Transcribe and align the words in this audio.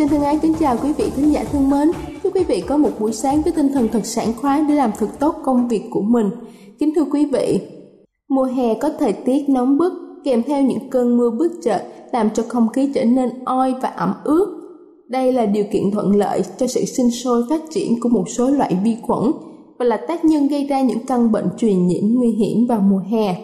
Xin 0.00 0.08
thân 0.08 0.22
ái 0.22 0.38
kính 0.42 0.54
chào 0.60 0.76
quý 0.82 0.92
vị 0.92 1.10
thính 1.16 1.32
giả 1.32 1.44
thân 1.52 1.70
mến. 1.70 1.90
Chúc 2.22 2.34
quý 2.34 2.44
vị 2.44 2.60
có 2.60 2.76
một 2.76 2.90
buổi 3.00 3.12
sáng 3.12 3.42
với 3.42 3.52
tinh 3.52 3.68
thần 3.68 3.88
thật 3.92 4.06
sảng 4.06 4.32
khoái 4.36 4.62
để 4.68 4.74
làm 4.74 4.90
thật 4.98 5.06
tốt 5.18 5.34
công 5.44 5.68
việc 5.68 5.82
của 5.90 6.00
mình. 6.00 6.30
Kính 6.78 6.92
thưa 6.94 7.04
quý 7.12 7.24
vị, 7.24 7.60
mùa 8.28 8.44
hè 8.44 8.74
có 8.74 8.90
thời 8.98 9.12
tiết 9.12 9.48
nóng 9.48 9.78
bức 9.78 9.92
kèm 10.24 10.42
theo 10.42 10.62
những 10.62 10.90
cơn 10.90 11.16
mưa 11.16 11.30
bất 11.30 11.52
chợt 11.62 11.82
làm 12.12 12.30
cho 12.30 12.42
không 12.48 12.68
khí 12.68 12.90
trở 12.94 13.04
nên 13.04 13.44
oi 13.44 13.74
và 13.82 13.88
ẩm 13.88 14.14
ướt. 14.24 14.46
Đây 15.08 15.32
là 15.32 15.46
điều 15.46 15.64
kiện 15.72 15.90
thuận 15.90 16.16
lợi 16.16 16.42
cho 16.58 16.66
sự 16.66 16.84
sinh 16.84 17.10
sôi 17.10 17.42
phát 17.50 17.60
triển 17.70 18.00
của 18.00 18.08
một 18.08 18.24
số 18.28 18.50
loại 18.50 18.76
vi 18.84 18.96
khuẩn 19.02 19.32
và 19.78 19.84
là 19.84 19.96
tác 19.96 20.24
nhân 20.24 20.48
gây 20.48 20.64
ra 20.64 20.80
những 20.80 21.06
căn 21.06 21.32
bệnh 21.32 21.48
truyền 21.58 21.86
nhiễm 21.86 22.04
nguy 22.04 22.30
hiểm 22.30 22.66
vào 22.66 22.80
mùa 22.80 23.02
hè. 23.10 23.36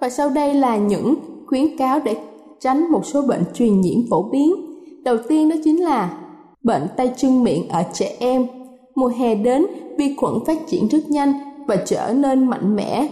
Và 0.00 0.10
sau 0.10 0.30
đây 0.30 0.54
là 0.54 0.76
những 0.76 1.14
khuyến 1.46 1.76
cáo 1.76 2.00
để 2.04 2.16
tránh 2.60 2.92
một 2.92 3.06
số 3.06 3.22
bệnh 3.22 3.42
truyền 3.54 3.80
nhiễm 3.80 3.98
phổ 4.10 4.22
biến 4.22 4.69
Đầu 5.04 5.16
tiên 5.28 5.48
đó 5.48 5.56
chính 5.64 5.84
là 5.84 6.18
bệnh 6.62 6.82
tay 6.96 7.10
chân 7.16 7.42
miệng 7.44 7.68
ở 7.68 7.82
trẻ 7.92 8.16
em. 8.18 8.46
Mùa 8.94 9.12
hè 9.18 9.34
đến, 9.34 9.66
vi 9.98 10.14
khuẩn 10.16 10.34
phát 10.46 10.58
triển 10.66 10.88
rất 10.88 11.10
nhanh 11.10 11.32
và 11.66 11.76
trở 11.76 12.12
nên 12.16 12.46
mạnh 12.46 12.76
mẽ. 12.76 13.08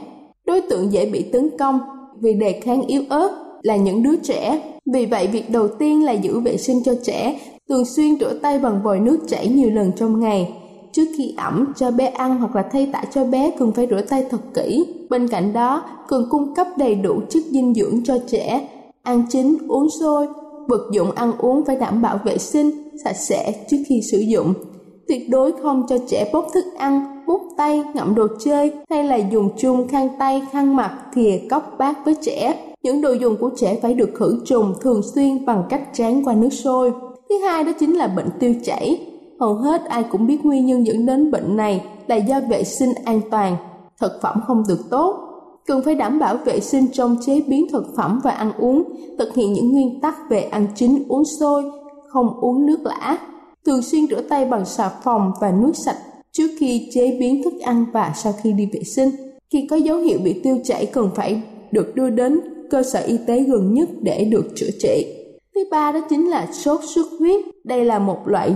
Đối 0.46 0.60
tượng 0.60 0.92
dễ 0.92 1.06
bị 1.06 1.22
tấn 1.22 1.50
công 1.58 1.80
vì 2.20 2.34
đề 2.34 2.60
kháng 2.60 2.82
yếu 2.82 3.02
ớt 3.08 3.30
là 3.62 3.76
những 3.76 4.02
đứa 4.02 4.16
trẻ. 4.16 4.62
Vì 4.92 5.06
vậy, 5.06 5.26
việc 5.26 5.50
đầu 5.50 5.68
tiên 5.68 6.04
là 6.04 6.12
giữ 6.12 6.40
vệ 6.40 6.56
sinh 6.56 6.82
cho 6.84 6.94
trẻ, 7.02 7.40
thường 7.68 7.84
xuyên 7.84 8.18
rửa 8.20 8.38
tay 8.42 8.58
bằng 8.58 8.82
vòi 8.82 9.00
nước 9.00 9.18
chảy 9.28 9.48
nhiều 9.48 9.70
lần 9.70 9.92
trong 9.92 10.20
ngày. 10.20 10.52
Trước 10.92 11.04
khi 11.16 11.34
ẩm 11.36 11.72
cho 11.76 11.90
bé 11.90 12.06
ăn 12.06 12.38
hoặc 12.38 12.56
là 12.56 12.62
thay 12.72 12.90
tả 12.92 13.02
cho 13.14 13.24
bé 13.24 13.50
cần 13.58 13.72
phải 13.72 13.86
rửa 13.90 14.00
tay 14.00 14.24
thật 14.30 14.40
kỹ. 14.54 14.86
Bên 15.10 15.28
cạnh 15.28 15.52
đó, 15.52 15.82
cần 16.08 16.26
cung 16.30 16.54
cấp 16.54 16.66
đầy 16.76 16.94
đủ 16.94 17.20
chất 17.28 17.42
dinh 17.50 17.74
dưỡng 17.74 18.04
cho 18.04 18.18
trẻ, 18.26 18.68
ăn 19.02 19.22
chín, 19.30 19.56
uống 19.68 19.90
sôi, 20.00 20.26
vật 20.68 20.88
dụng 20.92 21.10
ăn 21.10 21.32
uống 21.38 21.64
phải 21.64 21.76
đảm 21.76 22.02
bảo 22.02 22.20
vệ 22.24 22.38
sinh, 22.38 22.70
sạch 23.04 23.16
sẽ 23.16 23.52
trước 23.70 23.76
khi 23.88 24.00
sử 24.10 24.18
dụng. 24.18 24.54
Tuyệt 25.08 25.30
đối 25.30 25.52
không 25.62 25.86
cho 25.88 25.98
trẻ 26.08 26.30
bốc 26.32 26.46
thức 26.54 26.64
ăn, 26.78 27.24
bút 27.26 27.40
tay, 27.56 27.84
ngậm 27.94 28.14
đồ 28.14 28.26
chơi 28.40 28.72
hay 28.90 29.04
là 29.04 29.16
dùng 29.16 29.48
chung 29.58 29.88
khăn 29.88 30.08
tay, 30.18 30.42
khăn 30.52 30.76
mặt, 30.76 30.98
thìa, 31.14 31.38
cốc, 31.50 31.74
bát 31.78 32.04
với 32.04 32.14
trẻ. 32.22 32.64
Những 32.82 33.00
đồ 33.00 33.12
dùng 33.12 33.36
của 33.36 33.50
trẻ 33.56 33.78
phải 33.82 33.94
được 33.94 34.10
khử 34.14 34.40
trùng 34.44 34.74
thường 34.80 35.02
xuyên 35.14 35.46
bằng 35.46 35.64
cách 35.68 35.82
tráng 35.92 36.24
qua 36.24 36.34
nước 36.34 36.52
sôi. 36.52 36.92
Thứ 37.28 37.38
hai 37.38 37.64
đó 37.64 37.72
chính 37.80 37.96
là 37.96 38.06
bệnh 38.06 38.28
tiêu 38.40 38.54
chảy. 38.64 39.06
Hầu 39.40 39.54
hết 39.54 39.84
ai 39.84 40.02
cũng 40.02 40.26
biết 40.26 40.44
nguyên 40.44 40.66
nhân 40.66 40.86
dẫn 40.86 41.06
đến 41.06 41.30
bệnh 41.30 41.56
này 41.56 41.84
là 42.06 42.16
do 42.16 42.40
vệ 42.48 42.64
sinh 42.64 42.90
an 43.04 43.20
toàn, 43.30 43.56
thực 44.00 44.12
phẩm 44.22 44.40
không 44.46 44.62
được 44.68 44.80
tốt, 44.90 45.27
cần 45.68 45.82
phải 45.84 45.94
đảm 45.94 46.18
bảo 46.18 46.36
vệ 46.36 46.60
sinh 46.60 46.86
trong 46.92 47.16
chế 47.26 47.40
biến 47.46 47.66
thực 47.72 47.84
phẩm 47.96 48.20
và 48.24 48.30
ăn 48.30 48.52
uống, 48.58 48.82
thực 49.18 49.34
hiện 49.34 49.52
những 49.52 49.72
nguyên 49.72 50.00
tắc 50.00 50.16
về 50.30 50.40
ăn 50.42 50.66
chín 50.74 51.02
uống 51.08 51.24
sôi, 51.40 51.64
không 52.08 52.40
uống 52.40 52.66
nước 52.66 52.78
lã, 52.84 53.18
thường 53.66 53.82
xuyên 53.82 54.06
rửa 54.06 54.20
tay 54.20 54.44
bằng 54.44 54.64
xà 54.64 54.90
phòng 55.04 55.32
và 55.40 55.50
nước 55.50 55.72
sạch 55.74 55.96
trước 56.32 56.48
khi 56.58 56.88
chế 56.92 57.16
biến 57.20 57.42
thức 57.42 57.52
ăn 57.62 57.86
và 57.92 58.12
sau 58.16 58.34
khi 58.42 58.52
đi 58.52 58.68
vệ 58.72 58.82
sinh. 58.82 59.10
Khi 59.50 59.66
có 59.70 59.76
dấu 59.76 59.98
hiệu 59.98 60.18
bị 60.24 60.40
tiêu 60.42 60.58
chảy 60.64 60.86
cần 60.86 61.10
phải 61.14 61.42
được 61.72 61.94
đưa 61.94 62.10
đến 62.10 62.40
cơ 62.70 62.82
sở 62.82 63.00
y 63.00 63.18
tế 63.26 63.40
gần 63.40 63.74
nhất 63.74 63.88
để 64.02 64.24
được 64.24 64.46
chữa 64.56 64.70
trị. 64.78 65.06
Thứ 65.54 65.60
ba 65.70 65.92
đó 65.92 66.00
chính 66.10 66.30
là 66.30 66.48
sốt 66.52 66.80
xuất 66.84 67.06
huyết. 67.18 67.44
Đây 67.64 67.84
là 67.84 67.98
một 67.98 68.18
loại 68.24 68.54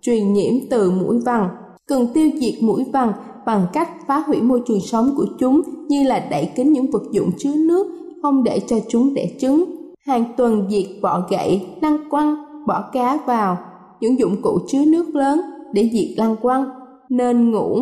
truyền 0.00 0.32
nhiễm 0.32 0.54
từ 0.70 0.90
mũi 0.90 1.18
vằn. 1.24 1.48
Cần 1.86 2.06
tiêu 2.14 2.30
diệt 2.40 2.54
mũi 2.62 2.84
vằn 2.92 3.12
bằng 3.46 3.66
cách 3.72 3.88
phá 4.06 4.22
hủy 4.26 4.40
môi 4.40 4.62
trường 4.66 4.80
sống 4.80 5.10
của 5.16 5.26
chúng 5.38 5.62
như 5.88 6.02
là 6.02 6.26
đẩy 6.30 6.50
kín 6.56 6.72
những 6.72 6.90
vật 6.90 7.02
dụng 7.10 7.30
chứa 7.38 7.54
nước, 7.56 7.86
không 8.22 8.44
để 8.44 8.60
cho 8.66 8.76
chúng 8.88 9.14
đẻ 9.14 9.28
trứng. 9.40 9.64
Hàng 10.06 10.24
tuần 10.36 10.66
diệt 10.70 10.86
bọ 11.02 11.26
gậy, 11.30 11.66
lăng 11.80 11.98
quăng, 12.10 12.36
bỏ 12.66 12.84
cá 12.92 13.18
vào, 13.26 13.58
những 14.00 14.18
dụng 14.18 14.42
cụ 14.42 14.58
chứa 14.68 14.84
nước 14.84 15.14
lớn 15.14 15.40
để 15.72 15.90
diệt 15.92 16.18
lăng 16.18 16.36
quăng, 16.36 16.64
nên 17.08 17.50
ngủ, 17.50 17.80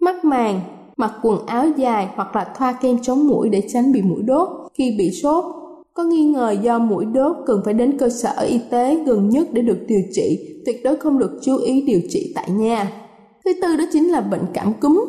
mắc 0.00 0.24
màng, 0.24 0.60
mặc 0.96 1.12
quần 1.22 1.46
áo 1.46 1.66
dài 1.76 2.08
hoặc 2.14 2.36
là 2.36 2.52
thoa 2.56 2.72
kem 2.72 2.98
chống 3.02 3.28
mũi 3.28 3.48
để 3.48 3.62
tránh 3.68 3.92
bị 3.92 4.02
mũi 4.02 4.22
đốt. 4.22 4.48
Khi 4.74 4.94
bị 4.98 5.10
sốt, 5.10 5.44
có 5.94 6.04
nghi 6.04 6.24
ngờ 6.24 6.56
do 6.62 6.78
mũi 6.78 7.04
đốt 7.04 7.36
cần 7.46 7.60
phải 7.64 7.74
đến 7.74 7.98
cơ 7.98 8.08
sở 8.08 8.30
y 8.48 8.60
tế 8.70 9.04
gần 9.04 9.28
nhất 9.28 9.48
để 9.52 9.62
được 9.62 9.78
điều 9.88 10.00
trị, 10.12 10.38
tuyệt 10.66 10.80
đối 10.84 10.96
không 10.96 11.18
được 11.18 11.40
chú 11.42 11.56
ý 11.56 11.82
điều 11.82 12.00
trị 12.10 12.32
tại 12.34 12.50
nhà. 12.50 12.92
Thứ 13.48 13.54
tư 13.62 13.76
đó 13.76 13.84
chính 13.92 14.08
là 14.08 14.20
bệnh 14.20 14.44
cảm 14.52 14.72
cúm. 14.80 15.04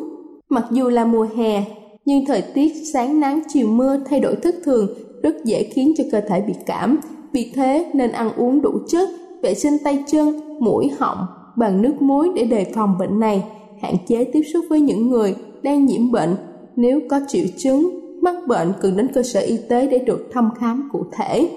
Mặc 0.48 0.64
dù 0.70 0.88
là 0.88 1.04
mùa 1.04 1.26
hè, 1.36 1.64
nhưng 2.04 2.26
thời 2.26 2.42
tiết 2.42 2.72
sáng 2.92 3.20
nắng 3.20 3.40
chiều 3.48 3.68
mưa 3.68 3.96
thay 4.10 4.20
đổi 4.20 4.36
thất 4.36 4.54
thường 4.64 4.88
rất 5.22 5.44
dễ 5.44 5.62
khiến 5.62 5.92
cho 5.96 6.04
cơ 6.12 6.20
thể 6.20 6.40
bị 6.40 6.52
cảm. 6.66 6.98
Vì 7.32 7.52
thế 7.54 7.90
nên 7.94 8.12
ăn 8.12 8.32
uống 8.36 8.62
đủ 8.62 8.70
chất, 8.88 9.08
vệ 9.42 9.54
sinh 9.54 9.72
tay 9.84 10.04
chân, 10.06 10.40
mũi 10.60 10.90
họng 10.98 11.26
bằng 11.56 11.82
nước 11.82 12.02
muối 12.02 12.30
để 12.34 12.44
đề 12.44 12.64
phòng 12.74 12.98
bệnh 12.98 13.20
này, 13.20 13.44
hạn 13.82 13.94
chế 14.08 14.24
tiếp 14.24 14.42
xúc 14.52 14.64
với 14.70 14.80
những 14.80 15.08
người 15.08 15.34
đang 15.62 15.86
nhiễm 15.86 16.12
bệnh. 16.12 16.36
Nếu 16.76 17.00
có 17.10 17.20
triệu 17.28 17.44
chứng 17.56 18.00
mắc 18.22 18.34
bệnh 18.48 18.72
cần 18.80 18.96
đến 18.96 19.08
cơ 19.14 19.22
sở 19.22 19.40
y 19.40 19.58
tế 19.68 19.86
để 19.86 19.98
được 19.98 20.28
thăm 20.32 20.50
khám 20.58 20.88
cụ 20.92 21.04
thể. 21.12 21.50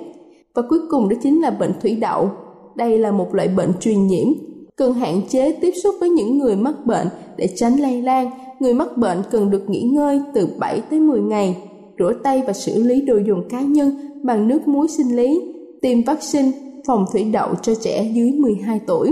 Và 0.54 0.62
cuối 0.70 0.80
cùng 0.90 1.10
đó 1.10 1.16
chính 1.24 1.42
là 1.42 1.52
bệnh 1.52 1.72
thủy 1.82 1.96
đậu. 2.02 2.30
Đây 2.76 2.98
là 2.98 3.12
một 3.12 3.36
loại 3.36 3.48
bệnh 3.48 3.72
truyền 3.80 4.08
nhiễm 4.08 4.28
cần 4.76 4.94
hạn 4.94 5.22
chế 5.30 5.52
tiếp 5.52 5.72
xúc 5.84 5.96
với 6.00 6.10
những 6.10 6.38
người 6.38 6.56
mắc 6.56 6.86
bệnh 6.86 7.08
để 7.38 7.48
tránh 7.56 7.80
lây 7.80 8.02
lan. 8.02 8.30
Người 8.60 8.74
mắc 8.74 8.98
bệnh 8.98 9.22
cần 9.32 9.52
được 9.52 9.70
nghỉ 9.70 9.82
ngơi 9.82 10.22
từ 10.34 10.48
7 10.60 10.82
tới 10.90 11.00
10 11.00 11.22
ngày, 11.22 11.58
rửa 12.00 12.14
tay 12.24 12.44
và 12.48 12.54
xử 12.54 12.84
lý 12.84 13.02
đồ 13.02 13.18
dùng 13.28 13.50
cá 13.50 13.62
nhân 13.62 13.92
bằng 14.24 14.48
nước 14.48 14.68
muối 14.68 14.88
sinh 14.88 15.16
lý, 15.16 15.42
tiêm 15.82 16.04
vaccine 16.04 16.52
phòng 16.88 17.06
thủy 17.12 17.24
đậu 17.24 17.56
cho 17.62 17.76
trẻ 17.76 18.12
dưới 18.14 18.32
12 18.32 18.80
tuổi. 18.88 19.12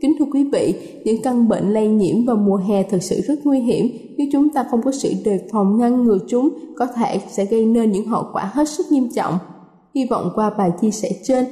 Kính 0.00 0.12
thưa 0.18 0.24
quý 0.32 0.44
vị, 0.52 0.74
những 1.04 1.22
căn 1.22 1.48
bệnh 1.48 1.72
lây 1.72 1.88
nhiễm 1.88 2.24
vào 2.24 2.36
mùa 2.36 2.56
hè 2.56 2.82
thực 2.82 3.02
sự 3.02 3.20
rất 3.20 3.34
nguy 3.44 3.60
hiểm. 3.60 3.86
Nếu 4.18 4.26
chúng 4.32 4.48
ta 4.48 4.64
không 4.70 4.82
có 4.82 4.92
sự 4.92 5.12
đề 5.24 5.40
phòng 5.52 5.78
ngăn 5.78 6.04
ngừa 6.04 6.18
chúng, 6.28 6.48
có 6.76 6.86
thể 6.86 7.20
sẽ 7.28 7.44
gây 7.44 7.66
nên 7.66 7.92
những 7.92 8.06
hậu 8.06 8.24
quả 8.32 8.50
hết 8.54 8.68
sức 8.68 8.86
nghiêm 8.90 9.08
trọng. 9.14 9.38
Hy 9.94 10.06
vọng 10.10 10.30
qua 10.34 10.50
bài 10.58 10.70
chia 10.80 10.90
sẻ 10.90 11.10
trên 11.22 11.44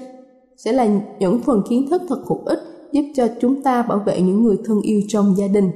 sẽ 0.57 0.73
là 0.73 0.89
những 1.19 1.39
phần 1.39 1.63
kiến 1.69 1.87
thức 1.91 2.03
thật 2.09 2.23
hữu 2.29 2.39
ích 2.45 2.59
giúp 2.93 3.03
cho 3.15 3.29
chúng 3.41 3.63
ta 3.63 3.83
bảo 3.83 3.99
vệ 3.99 4.21
những 4.21 4.43
người 4.43 4.57
thân 4.65 4.81
yêu 4.83 5.01
trong 5.09 5.35
gia 5.37 5.47
đình. 5.49 5.71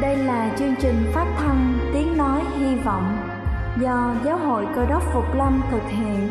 Đây 0.00 0.16
là 0.16 0.54
chương 0.58 0.74
trình 0.80 0.94
phát 1.12 1.34
thanh 1.38 1.78
Tiếng 1.94 2.16
Nói 2.16 2.42
Hy 2.58 2.76
Vọng 2.84 3.16
do 3.80 4.14
Giáo 4.24 4.38
hội 4.38 4.66
Cơ 4.74 4.86
đốc 4.86 5.02
Phục 5.12 5.34
Lâm 5.34 5.62
thực 5.70 5.82
hiện. 5.88 6.28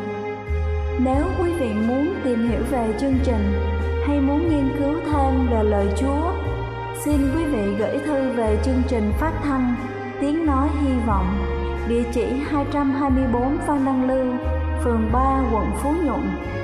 Nếu 1.00 1.24
quý 1.40 1.51
vị 1.60 1.69
muốn 1.88 2.13
tìm 2.24 2.50
hiểu 2.50 2.62
về 2.72 2.94
chương 3.00 3.16
trình 3.24 3.54
hay 4.07 4.22
muốn 4.22 4.50
nghiên 4.50 4.69
cứu 4.80 4.94
thêm 5.06 5.48
về 5.51 5.63
lời 5.63 5.88
Chúa, 5.98 6.31
xin 7.06 7.18
quý 7.36 7.46
vị 7.46 7.75
gửi 7.80 8.00
thư 8.06 8.31
về 8.31 8.60
chương 8.66 8.81
trình 8.88 9.12
phát 9.19 9.34
thanh 9.44 9.75
Tiếng 10.22 10.46
Nói 10.46 10.69
Hy 10.81 10.94
Vọng, 11.07 11.28
địa 11.89 12.04
chỉ 12.13 12.25
224 12.50 13.57
Phan 13.68 13.86
Đăng 13.86 14.07
Lưu, 14.07 14.34
phường 14.84 15.10
3, 15.13 15.50
quận 15.54 15.66
Phú 15.84 15.94
Nhuận, 16.06 16.22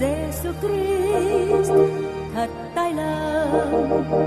Giêsu 0.00 0.50
Christ 0.60 1.72
thật 2.34 2.48
tai 2.74 2.92
lòng 2.92 4.20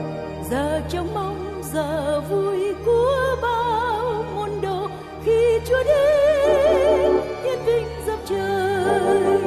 giờ 0.50 0.82
trông 0.90 1.14
mong, 1.14 1.62
giờ 1.74 2.22
vui 2.30 2.74
của 2.86 3.36
bao 3.42 4.24
môn 4.36 4.50
đồ 4.62 4.88
khi 5.24 5.60
Chúa 5.66 5.84
đến. 5.84 7.12
Thiên 7.44 7.60
vinh 7.66 7.88
dập 8.08 8.20
trời, 8.26 9.42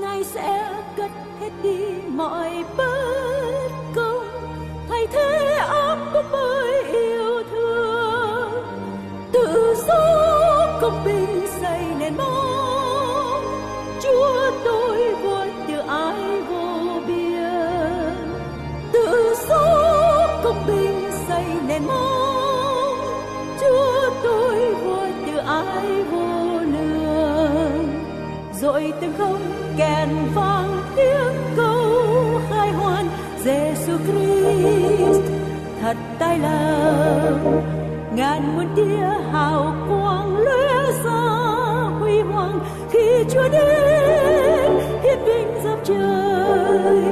Ngài 0.00 0.24
sẽ 0.24 0.72
cất 0.96 1.10
hết 1.40 1.50
đi 1.62 1.78
mọi 2.08 2.64
bất 2.76 3.68
công. 3.94 4.26
Thay 4.88 5.06
thế 5.12 5.54
áp 5.68 5.96
bức 6.12 6.24
bởi 6.32 6.82
yêu 6.82 7.42
thương. 7.50 8.64
Tự 9.32 9.74
do 9.88 10.78
công 10.80 11.04
bình. 11.04 11.41
Rồi 28.62 28.92
từng 29.00 29.12
không 29.18 29.40
kèn 29.76 30.08
vang 30.34 30.82
tiếng 30.96 31.56
câu 31.56 32.40
khai 32.50 32.70
hoan 32.70 33.06
Giêsu 33.44 33.92
Christ, 33.98 35.22
thật 35.80 35.96
tài 36.18 36.38
lòng 36.38 37.62
ngàn 38.16 38.56
muôn 38.56 38.66
tia 38.76 39.32
hào 39.32 39.74
quang 39.88 40.36
lóe 40.36 40.92
ra 41.04 41.20
huy 42.00 42.20
hoàng, 42.20 42.58
khi 42.90 43.24
Chúa 43.30 43.48
đến, 43.48 44.72
hiệp 45.02 45.18
vinh 45.26 45.64
dập 45.64 45.78
trời. 45.84 47.02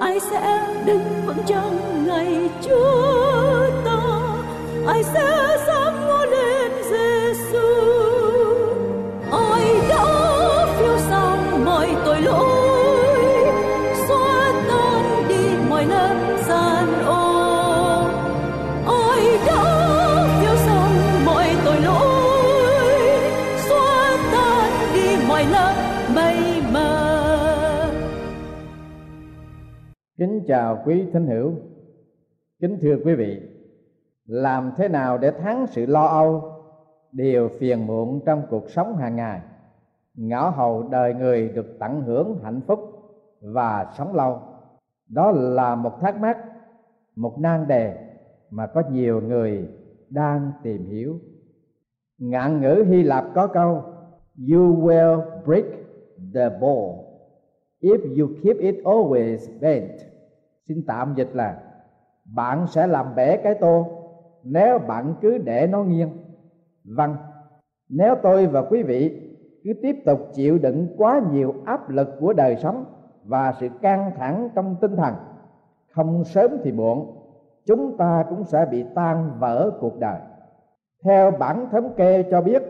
Ai 0.00 0.20
sẽ 0.20 0.66
đứng 0.86 1.26
vững 1.26 1.44
trong 1.46 2.06
ngày 2.06 2.50
Chúa 2.62 3.70
ta 3.84 4.00
ai 4.86 5.02
sẽ 5.02 5.34
kính 30.44 30.48
chào 30.48 30.82
quý 30.84 31.06
thính 31.12 31.26
hữu. 31.26 31.52
Kính 32.60 32.78
thưa 32.80 32.96
quý 33.04 33.14
vị, 33.14 33.40
làm 34.26 34.72
thế 34.76 34.88
nào 34.88 35.18
để 35.18 35.30
thắng 35.30 35.66
sự 35.66 35.86
lo 35.86 36.06
âu, 36.06 36.42
điều 37.12 37.48
phiền 37.48 37.86
muộn 37.86 38.20
trong 38.26 38.42
cuộc 38.50 38.70
sống 38.70 38.96
hàng 38.96 39.16
ngày? 39.16 39.40
Ngõ 40.14 40.48
hầu 40.48 40.88
đời 40.88 41.14
người 41.14 41.48
được 41.48 41.66
tận 41.78 42.00
hưởng 42.00 42.38
hạnh 42.42 42.60
phúc 42.66 42.80
và 43.40 43.92
sống 43.98 44.14
lâu. 44.14 44.40
Đó 45.08 45.30
là 45.30 45.74
một 45.74 46.00
thắc 46.00 46.20
mắc, 46.20 46.38
một 47.16 47.38
nan 47.38 47.66
đề 47.68 47.96
mà 48.50 48.66
có 48.66 48.82
nhiều 48.90 49.20
người 49.20 49.68
đang 50.10 50.52
tìm 50.62 50.86
hiểu. 50.86 51.18
Ngạn 52.18 52.60
ngữ 52.60 52.84
hy 52.88 53.02
lạp 53.02 53.24
có 53.34 53.46
câu, 53.46 53.82
you 54.52 54.82
will 54.82 55.22
break 55.44 55.64
the 56.34 56.48
ball 56.48 56.90
if 57.80 58.20
you 58.20 58.28
keep 58.42 58.58
it 58.58 58.84
always 58.84 59.60
bent 59.60 60.13
xin 60.68 60.84
tạm 60.86 61.14
dịch 61.16 61.30
là, 61.32 61.58
bạn 62.24 62.66
sẽ 62.66 62.86
làm 62.86 63.14
bể 63.14 63.36
cái 63.36 63.54
tô 63.54 63.86
nếu 64.42 64.78
bạn 64.78 65.14
cứ 65.20 65.38
để 65.38 65.66
nó 65.66 65.82
nghiêng. 65.82 66.10
Vâng 66.84 67.16
nếu 67.88 68.14
tôi 68.22 68.46
và 68.46 68.62
quý 68.62 68.82
vị 68.82 69.30
cứ 69.64 69.72
tiếp 69.82 69.96
tục 70.06 70.20
chịu 70.34 70.58
đựng 70.58 70.88
quá 70.96 71.20
nhiều 71.32 71.54
áp 71.64 71.90
lực 71.90 72.08
của 72.20 72.32
đời 72.32 72.56
sống 72.56 72.84
và 73.24 73.54
sự 73.60 73.68
căng 73.82 74.10
thẳng 74.16 74.48
trong 74.54 74.76
tinh 74.80 74.96
thần, 74.96 75.14
không 75.90 76.24
sớm 76.24 76.50
thì 76.64 76.72
muộn, 76.72 77.16
chúng 77.66 77.96
ta 77.96 78.24
cũng 78.28 78.44
sẽ 78.44 78.66
bị 78.70 78.84
tan 78.94 79.30
vỡ 79.38 79.70
cuộc 79.80 79.98
đời. 79.98 80.20
Theo 81.04 81.30
bản 81.30 81.68
thống 81.72 81.94
kê 81.96 82.22
cho 82.30 82.40
biết, 82.40 82.62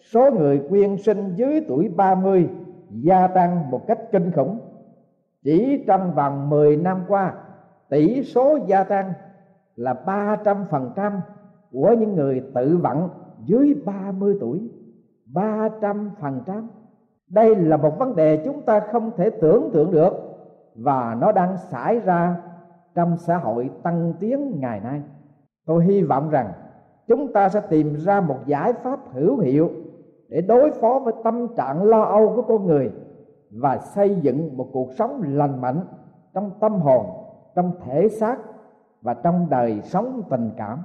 số 0.00 0.30
người 0.30 0.62
quyên 0.68 0.96
sinh 0.96 1.34
dưới 1.34 1.64
tuổi 1.68 1.88
30 1.88 2.48
gia 2.90 3.26
tăng 3.26 3.70
một 3.70 3.86
cách 3.86 3.98
kinh 4.12 4.32
khủng. 4.32 4.58
Chỉ 5.42 5.84
trong 5.86 6.14
vòng 6.14 6.50
10 6.50 6.76
năm 6.76 7.04
qua 7.08 7.34
tỷ 7.90 8.22
số 8.22 8.58
gia 8.66 8.84
tăng 8.84 9.12
là 9.76 9.94
300% 10.06 11.20
của 11.72 11.94
những 11.98 12.14
người 12.14 12.42
tự 12.54 12.76
vận 12.76 13.08
dưới 13.44 13.82
30 13.86 14.36
tuổi. 14.40 14.70
ba 15.26 15.68
trăm 15.80 16.10
phần 16.20 16.40
trăm. 16.46 16.68
Đây 17.28 17.56
là 17.56 17.76
một 17.76 17.98
vấn 17.98 18.16
đề 18.16 18.42
chúng 18.44 18.62
ta 18.62 18.80
không 18.80 19.10
thể 19.16 19.30
tưởng 19.30 19.70
tượng 19.72 19.90
được 19.90 20.12
và 20.74 21.16
nó 21.20 21.32
đang 21.32 21.56
xảy 21.56 21.98
ra 21.98 22.36
trong 22.94 23.16
xã 23.16 23.36
hội 23.36 23.70
tăng 23.82 24.12
tiến 24.20 24.60
ngày 24.60 24.80
nay. 24.80 25.02
Tôi 25.66 25.84
hy 25.84 26.02
vọng 26.02 26.30
rằng 26.30 26.52
chúng 27.08 27.32
ta 27.32 27.48
sẽ 27.48 27.60
tìm 27.60 27.94
ra 27.94 28.20
một 28.20 28.36
giải 28.46 28.72
pháp 28.72 29.00
hữu 29.12 29.38
hiệu 29.38 29.70
để 30.28 30.40
đối 30.40 30.70
phó 30.70 30.98
với 30.98 31.14
tâm 31.24 31.48
trạng 31.56 31.82
lo 31.82 32.02
âu 32.02 32.32
của 32.36 32.42
con 32.42 32.66
người 32.66 32.92
và 33.50 33.78
xây 33.78 34.16
dựng 34.20 34.56
một 34.56 34.68
cuộc 34.72 34.88
sống 34.98 35.22
lành 35.26 35.60
mạnh 35.60 35.80
trong 36.34 36.50
tâm 36.60 36.72
hồn 36.72 37.06
trong 37.58 37.72
thể 37.84 38.08
xác 38.08 38.36
và 39.02 39.14
trong 39.14 39.46
đời 39.50 39.80
sống 39.82 40.22
tình 40.30 40.50
cảm. 40.56 40.78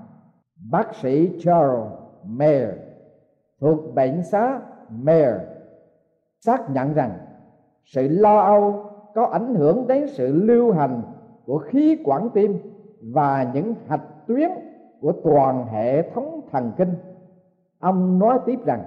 Bác 0.72 0.96
sĩ 0.96 1.40
Charles 1.40 1.92
Mayer, 2.26 2.70
thuộc 3.62 3.96
bệnh 3.96 4.24
xá 4.24 4.60
Mayer, 4.90 5.36
xác 6.40 6.70
nhận 6.70 6.94
rằng 6.94 7.12
sự 7.86 8.08
lo 8.08 8.40
âu 8.40 8.86
có 9.16 9.26
ảnh 9.26 9.56
hưởng 9.56 9.88
đến 9.88 10.08
sự 10.08 10.34
lưu 10.34 10.72
hành 10.72 11.02
của 11.46 11.58
khí 11.58 11.98
quản 12.04 12.30
tim 12.30 12.58
và 13.14 13.52
những 13.54 13.76
hạch 13.88 14.28
tuyến 14.28 14.50
của 15.02 15.14
toàn 15.24 15.68
hệ 15.68 16.10
thống 16.10 16.42
thần 16.52 16.72
kinh. 16.78 16.94
Ông 17.80 18.20
nói 18.20 18.40
tiếp 18.46 18.60
rằng, 18.66 18.84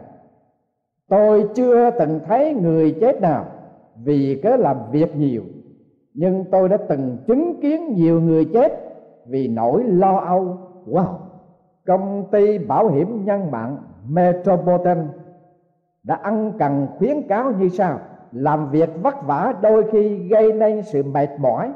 tôi 1.08 1.48
chưa 1.54 1.90
từng 1.90 2.20
thấy 2.26 2.54
người 2.54 2.96
chết 3.00 3.20
nào 3.20 3.46
vì 4.04 4.40
cớ 4.42 4.56
làm 4.56 4.76
việc 4.90 5.16
nhiều 5.16 5.42
nhưng 6.16 6.44
tôi 6.50 6.68
đã 6.68 6.76
từng 6.88 7.16
chứng 7.26 7.60
kiến 7.60 7.94
nhiều 7.94 8.20
người 8.20 8.44
chết 8.44 8.72
vì 9.26 9.48
nỗi 9.48 9.84
lo 9.84 10.16
âu 10.16 10.58
wow 10.86 11.14
công 11.86 12.24
ty 12.30 12.58
bảo 12.58 12.88
hiểm 12.88 13.24
nhân 13.24 13.50
mạng 13.50 13.76
Metropolitan 14.08 15.08
đã 16.02 16.14
ăn 16.14 16.52
cần 16.58 16.86
khuyến 16.98 17.22
cáo 17.28 17.52
như 17.58 17.68
sau. 17.68 17.98
Làm 18.32 18.70
việc 18.70 18.90
vất 19.02 19.26
vả 19.26 19.54
đôi 19.60 19.84
khi 19.90 20.28
gây 20.28 20.52
nên 20.52 20.82
sự 20.82 21.02
mệt 21.02 21.28
mỏi, 21.38 21.72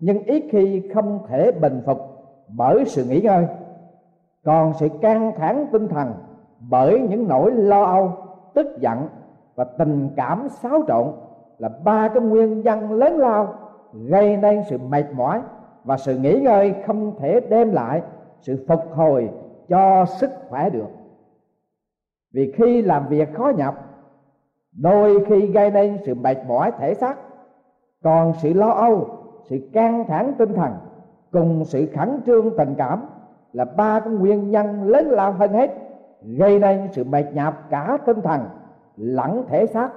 nhưng 0.00 0.22
ít 0.22 0.44
khi 0.50 0.90
không 0.94 1.18
thể 1.28 1.52
bình 1.52 1.82
phục 1.86 1.98
bởi 2.48 2.84
sự 2.84 3.04
nghỉ 3.04 3.20
ngơi. 3.20 3.46
Còn 4.44 4.72
sự 4.80 4.88
căng 5.00 5.32
thẳng 5.36 5.66
tinh 5.72 5.88
thần 5.88 6.12
bởi 6.70 7.00
những 7.00 7.28
nỗi 7.28 7.52
lo 7.52 7.84
âu, 7.84 8.12
tức 8.54 8.66
giận 8.80 8.98
và 9.54 9.64
tình 9.64 10.08
cảm 10.16 10.48
xáo 10.48 10.82
trộn 10.88 11.06
là 11.58 11.68
ba 11.84 12.08
cái 12.08 12.22
nguyên 12.22 12.60
nhân 12.60 12.92
lớn 12.92 13.18
lao 13.18 13.54
gây 14.04 14.36
nên 14.36 14.62
sự 14.68 14.78
mệt 14.78 15.04
mỏi 15.12 15.40
và 15.84 15.96
sự 15.96 16.18
nghỉ 16.18 16.40
ngơi 16.40 16.74
không 16.86 17.18
thể 17.18 17.40
đem 17.40 17.72
lại 17.72 18.02
sự 18.40 18.64
phục 18.68 18.80
hồi 18.94 19.30
cho 19.68 20.04
sức 20.04 20.30
khỏe 20.48 20.70
được. 20.70 20.88
Vì 22.32 22.52
khi 22.56 22.82
làm 22.82 23.08
việc 23.08 23.34
khó 23.34 23.52
nhọc, 23.56 23.74
đôi 24.72 25.24
khi 25.28 25.46
gây 25.46 25.70
nên 25.70 25.98
sự 26.06 26.14
mệt 26.14 26.36
mỏi 26.48 26.72
thể 26.78 26.94
xác, 26.94 27.18
còn 28.02 28.32
sự 28.42 28.52
lo 28.52 28.70
âu, 28.70 29.08
sự 29.44 29.70
căng 29.72 30.04
thẳng 30.08 30.32
tinh 30.38 30.52
thần 30.54 30.72
cùng 31.30 31.64
sự 31.64 31.88
khẩn 31.94 32.20
trương 32.26 32.56
tình 32.56 32.74
cảm 32.78 33.06
là 33.52 33.64
ba 33.64 34.00
cái 34.00 34.08
nguyên 34.08 34.50
nhân 34.50 34.82
lớn 34.82 35.06
lao 35.08 35.32
hơn 35.32 35.52
hết 35.52 35.70
gây 36.22 36.58
nên 36.58 36.88
sự 36.92 37.04
mệt 37.04 37.24
nhọc 37.32 37.54
cả 37.70 37.98
tinh 38.06 38.20
thần, 38.22 38.40
lẫn 38.96 39.44
thể 39.48 39.66
xác 39.66 39.90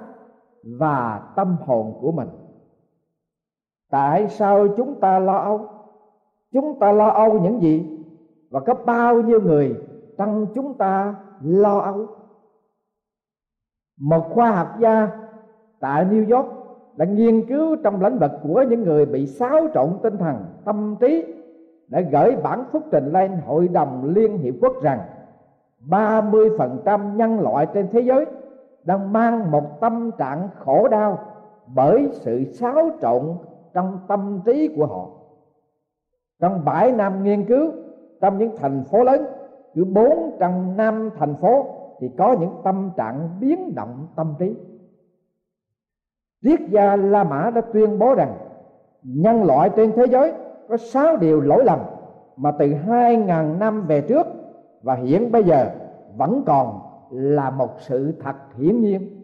và 0.78 1.20
tâm 1.36 1.56
hồn 1.66 1.98
của 2.00 2.12
mình 2.12 2.28
tại 3.90 4.28
sao 4.28 4.68
chúng 4.76 5.00
ta 5.00 5.18
lo 5.18 5.36
âu? 5.36 5.68
Chúng 6.52 6.78
ta 6.78 6.92
lo 6.92 7.08
âu 7.08 7.40
những 7.40 7.62
gì? 7.62 7.98
Và 8.50 8.60
có 8.60 8.74
bao 8.74 9.20
nhiêu 9.20 9.40
người 9.40 9.76
trong 10.18 10.46
chúng 10.54 10.74
ta 10.74 11.14
lo 11.42 11.78
âu? 11.78 12.06
Một 14.00 14.24
khoa 14.34 14.50
học 14.50 14.68
gia 14.78 15.08
tại 15.80 16.04
New 16.04 16.36
York 16.36 16.48
đã 16.96 17.04
nghiên 17.04 17.46
cứu 17.46 17.76
trong 17.76 18.02
lĩnh 18.02 18.18
vực 18.18 18.30
của 18.42 18.64
những 18.68 18.82
người 18.82 19.06
bị 19.06 19.26
xáo 19.26 19.68
trộn 19.74 19.98
tinh 20.02 20.16
thần, 20.16 20.36
tâm 20.64 20.96
trí, 21.00 21.34
đã 21.88 22.00
gửi 22.00 22.36
bản 22.42 22.64
phúc 22.72 22.82
trình 22.92 23.12
lên 23.12 23.32
Hội 23.46 23.68
đồng 23.68 24.14
Liên 24.14 24.38
Hiệp 24.38 24.54
Quốc 24.60 24.72
rằng 24.82 25.00
30% 25.88 27.16
nhân 27.16 27.40
loại 27.40 27.66
trên 27.74 27.88
thế 27.92 28.00
giới 28.00 28.26
đang 28.84 29.12
mang 29.12 29.50
một 29.50 29.80
tâm 29.80 30.10
trạng 30.18 30.48
khổ 30.58 30.88
đau 30.88 31.18
bởi 31.74 32.08
sự 32.12 32.44
xáo 32.44 32.90
trộn 33.02 33.22
trong 33.74 33.98
tâm 34.08 34.40
trí 34.46 34.68
của 34.76 34.86
họ. 34.86 35.08
Trong 36.40 36.64
bảy 36.64 36.92
năm 36.92 37.24
nghiên 37.24 37.44
cứu 37.44 37.72
trong 38.20 38.38
những 38.38 38.56
thành 38.56 38.84
phố 38.84 39.04
lớn, 39.04 39.24
cứ 39.74 39.84
bốn 39.84 40.36
trăm 40.40 40.76
năm 40.76 41.10
thành 41.18 41.34
phố 41.36 41.66
thì 42.00 42.10
có 42.18 42.36
những 42.40 42.52
tâm 42.64 42.90
trạng 42.96 43.28
biến 43.40 43.74
động 43.74 44.06
tâm 44.16 44.34
trí. 44.38 44.54
Triết 46.42 46.60
gia 46.70 46.96
La 46.96 47.24
Mã 47.24 47.50
đã 47.54 47.60
tuyên 47.60 47.98
bố 47.98 48.14
rằng 48.14 48.34
nhân 49.02 49.44
loại 49.44 49.70
trên 49.76 49.92
thế 49.96 50.06
giới 50.06 50.32
có 50.68 50.76
sáu 50.76 51.16
điều 51.16 51.40
lỗi 51.40 51.64
lầm 51.64 51.78
mà 52.36 52.52
từ 52.58 52.74
hai 52.74 53.16
ngàn 53.16 53.58
năm 53.58 53.86
về 53.86 54.00
trước 54.00 54.26
và 54.82 54.94
hiện 54.94 55.32
bây 55.32 55.44
giờ 55.44 55.70
vẫn 56.16 56.42
còn 56.46 56.80
là 57.10 57.50
một 57.50 57.70
sự 57.80 58.14
thật 58.22 58.34
hiển 58.56 58.80
nhiên 58.80 59.20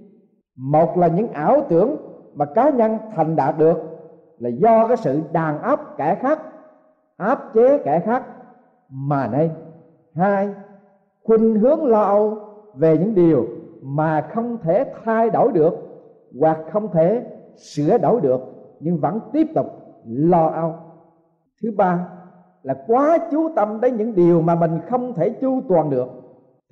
một 0.57 0.99
là 0.99 1.07
những 1.07 1.29
ảo 1.33 1.61
tưởng 1.69 1.97
mà 2.35 2.45
cá 2.45 2.71
nhân 2.71 2.99
thành 3.15 3.37
đạt 3.37 3.59
được 3.59 3.96
là 4.39 4.49
do 4.49 4.87
cái 4.89 4.97
sự 4.97 5.21
đàn 5.33 5.63
áp 5.63 5.97
kẻ 5.97 6.15
khác, 6.15 6.39
áp 7.17 7.51
chế 7.55 7.79
kẻ 7.85 8.01
khác 8.01 8.23
mà 8.91 9.29
nên 9.33 9.51
hai, 10.15 10.49
khuynh 11.25 11.55
hướng 11.55 11.85
lo 11.87 12.03
âu 12.03 12.39
về 12.75 12.99
những 12.99 13.15
điều 13.15 13.47
mà 13.83 14.29
không 14.35 14.59
thể 14.63 14.93
thay 15.05 15.31
đổi 15.31 15.53
được 15.53 15.75
hoặc 16.41 16.59
không 16.73 16.89
thể 16.93 17.25
sửa 17.57 17.99
đổi 17.99 18.21
được 18.21 18.41
nhưng 18.81 18.99
vẫn 18.99 19.21
tiếp 19.33 19.47
tục 19.55 19.67
lo 20.07 20.47
âu. 20.47 20.75
Thứ 21.63 21.71
ba 21.77 22.09
là 22.63 22.75
quá 22.87 23.19
chú 23.31 23.49
tâm 23.57 23.81
đến 23.81 23.97
những 23.97 24.15
điều 24.15 24.43
mà 24.43 24.55
mình 24.55 24.81
không 24.89 25.13
thể 25.13 25.31
chu 25.31 25.61
toàn 25.69 25.91
được. 25.91 26.09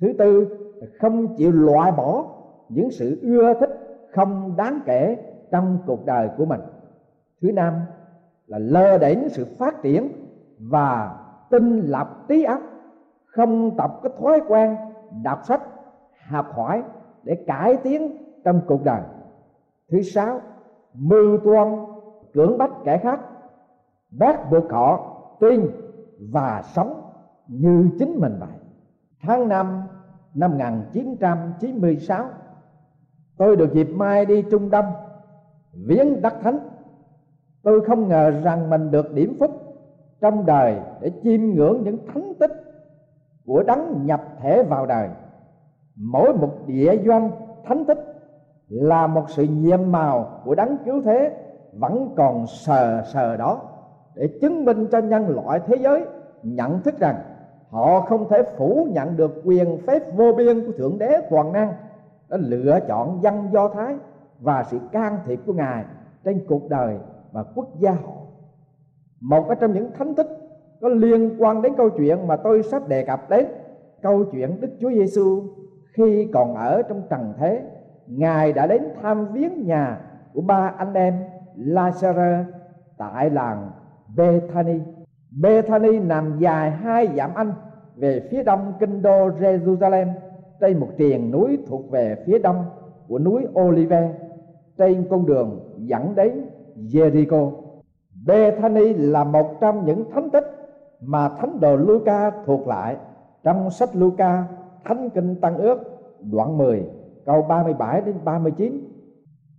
Thứ 0.01 0.13
tư 0.17 0.47
là 0.75 0.87
không 0.99 1.35
chịu 1.35 1.51
loại 1.51 1.91
bỏ 1.91 2.25
những 2.69 2.91
sự 2.91 3.19
ưa 3.21 3.53
thích 3.59 3.69
không 4.13 4.53
đáng 4.57 4.79
kể 4.85 5.17
trong 5.51 5.77
cuộc 5.85 6.05
đời 6.05 6.29
của 6.37 6.45
mình 6.45 6.59
thứ 7.41 7.51
năm 7.51 7.73
là 8.47 8.59
lơ 8.59 8.97
đến 8.97 9.27
sự 9.29 9.45
phát 9.59 9.81
triển 9.81 10.11
và 10.59 11.17
tinh 11.49 11.79
lập 11.79 12.25
trí 12.27 12.43
óc, 12.43 12.61
không 13.25 13.77
tập 13.77 13.99
cái 14.03 14.11
thói 14.19 14.41
quen 14.47 14.75
đọc 15.23 15.39
sách, 15.43 15.61
học 16.27 16.45
hỏi 16.53 16.83
để 17.23 17.43
cải 17.47 17.77
tiến 17.77 18.17
trong 18.43 18.61
cuộc 18.67 18.83
đời. 18.83 19.01
Thứ 19.91 20.01
sáu, 20.01 20.41
mưu 20.93 21.37
toan 21.37 21.85
cưỡng 22.33 22.57
bách 22.57 22.71
kẻ 22.85 22.97
khác 22.97 23.19
bắt 24.11 24.51
buộc 24.51 24.71
họ 24.71 25.17
tin 25.39 25.61
và 26.31 26.61
sống 26.65 27.01
như 27.47 27.89
chính 27.99 28.19
mình 28.19 28.37
vậy. 28.39 28.59
Tháng 29.21 29.47
5 29.47 29.83
năm 30.33 30.51
1996 30.51 32.25
tôi 33.37 33.55
được 33.55 33.73
dịp 33.73 33.87
mai 33.95 34.25
đi 34.25 34.43
Trung 34.51 34.69
Đông, 34.69 34.85
viếng 35.73 36.21
đất 36.21 36.33
thánh 36.41 36.59
tôi 37.65 37.81
không 37.81 38.07
ngờ 38.07 38.31
rằng 38.43 38.69
mình 38.69 38.91
được 38.91 39.13
điểm 39.13 39.35
phúc 39.39 39.51
trong 40.21 40.45
đời 40.45 40.75
để 41.01 41.11
chiêm 41.23 41.41
ngưỡng 41.41 41.83
những 41.83 41.97
thánh 42.13 42.33
tích 42.39 42.51
của 43.45 43.63
đấng 43.63 44.05
nhập 44.05 44.21
thể 44.41 44.63
vào 44.63 44.85
đời. 44.85 45.09
Mỗi 45.95 46.33
một 46.33 46.49
địa 46.67 46.97
doanh, 47.05 47.31
thánh 47.65 47.85
tích 47.85 47.99
là 48.69 49.07
một 49.07 49.23
sự 49.27 49.43
nhiệm 49.43 49.91
màu 49.91 50.41
của 50.45 50.55
đấng 50.55 50.77
cứu 50.85 51.01
thế 51.01 51.31
vẫn 51.73 52.13
còn 52.15 52.47
sờ 52.47 53.03
sờ 53.13 53.37
đó 53.37 53.61
để 54.15 54.29
chứng 54.41 54.65
minh 54.65 54.87
cho 54.91 54.97
nhân 54.97 55.29
loại 55.29 55.59
thế 55.67 55.75
giới 55.75 56.05
nhận 56.43 56.81
thức 56.81 56.99
rằng 56.99 57.15
họ 57.69 58.01
không 58.01 58.29
thể 58.29 58.43
phủ 58.57 58.87
nhận 58.91 59.17
được 59.17 59.41
quyền 59.45 59.77
phép 59.87 60.15
vô 60.15 60.33
biên 60.37 60.65
của 60.65 60.71
thượng 60.77 60.97
đế 60.97 61.21
toàn 61.29 61.51
năng 61.51 61.73
đã 62.29 62.37
lựa 62.39 62.79
chọn 62.87 63.19
dân 63.21 63.49
do 63.51 63.69
thái 63.69 63.95
và 64.39 64.63
sự 64.63 64.79
can 64.91 65.17
thiệp 65.25 65.39
của 65.45 65.53
ngài 65.53 65.85
trên 66.23 66.45
cuộc 66.47 66.69
đời 66.69 66.97
và 67.35 67.43
quốc 67.55 67.67
gia 67.79 67.91
họ 67.91 68.13
một 69.21 69.45
trong 69.59 69.73
những 69.73 69.91
thánh 69.97 70.15
tích 70.15 70.27
có 70.81 70.89
liên 70.89 71.35
quan 71.39 71.61
đến 71.61 71.73
câu 71.77 71.89
chuyện 71.89 72.27
mà 72.27 72.35
tôi 72.35 72.63
sắp 72.63 72.87
đề 72.87 73.05
cập 73.05 73.29
đến 73.29 73.45
câu 74.01 74.25
chuyện 74.31 74.61
Đức 74.61 74.69
Chúa 74.79 74.89
Giêsu 74.89 75.43
khi 75.93 76.27
còn 76.33 76.55
ở 76.55 76.81
trong 76.81 77.01
trần 77.09 77.33
thế, 77.37 77.61
ngài 78.07 78.53
đã 78.53 78.67
đến 78.67 78.83
thăm 79.01 79.33
viếng 79.33 79.65
nhà 79.65 80.01
của 80.33 80.41
ba 80.41 80.73
anh 80.77 80.93
em 80.93 81.13
Lazarus 81.57 82.43
tại 82.97 83.29
làng 83.29 83.71
Bethany. 84.17 84.79
Bethany 85.41 85.99
nằm 85.99 86.39
dài 86.39 86.71
hai 86.71 87.07
dặm 87.17 87.33
anh, 87.35 87.53
về 87.95 88.27
phía 88.31 88.43
đông 88.43 88.73
kinh 88.79 89.01
đô 89.01 89.29
Jerusalem, 89.29 90.07
trên 90.59 90.79
một 90.79 90.89
triền 90.97 91.31
núi 91.31 91.57
thuộc 91.67 91.91
về 91.91 92.23
phía 92.25 92.39
đông 92.39 92.65
của 93.07 93.19
núi 93.19 93.47
Olive, 93.59 94.13
trên 94.77 95.07
con 95.09 95.25
đường 95.25 95.59
dẫn 95.77 96.15
đến 96.15 96.41
Jericho. 96.75 97.51
Bethany 98.25 98.93
là 98.93 99.23
một 99.23 99.59
trong 99.61 99.85
những 99.85 100.11
thánh 100.11 100.29
tích 100.29 100.45
mà 101.01 101.29
thánh 101.29 101.59
đồ 101.59 101.75
Luca 101.75 102.31
thuộc 102.45 102.67
lại 102.67 102.97
trong 103.43 103.69
sách 103.71 103.89
Luca, 103.93 104.47
Thánh 104.83 105.09
kinh 105.09 105.35
Tăng 105.41 105.57
ước, 105.57 105.79
đoạn 106.31 106.57
10 106.57 106.83
câu 107.25 107.41
37 107.41 108.01
đến 108.01 108.15
39. 108.23 108.89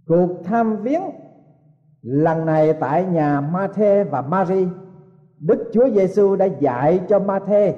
Cuộc 0.08 0.28
tham 0.44 0.76
viếng 0.82 1.02
lần 2.02 2.46
này 2.46 2.73
tại 2.73 3.04
nhà 3.04 3.40
Ma-thê 3.40 4.04
và 4.04 4.20
Mary 4.20 4.66
Đức 5.40 5.70
Chúa 5.73 5.88
Giêsu 5.88 6.37
đã 6.37 6.44
dạy 6.44 7.00
cho 7.08 7.18
Ma-thê 7.18 7.75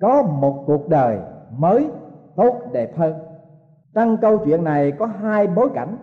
có 0.00 0.22
một 0.22 0.64
cuộc 0.66 0.88
đời 0.88 1.18
mới, 1.50 1.86
tốt, 2.36 2.56
đẹp 2.72 2.96
hơn. 2.96 3.14
Trong 3.94 4.16
câu 4.16 4.38
chuyện 4.38 4.64
này 4.64 4.92
có 4.92 5.06
hai 5.06 5.46
bối 5.46 5.68
cảnh. 5.74 5.96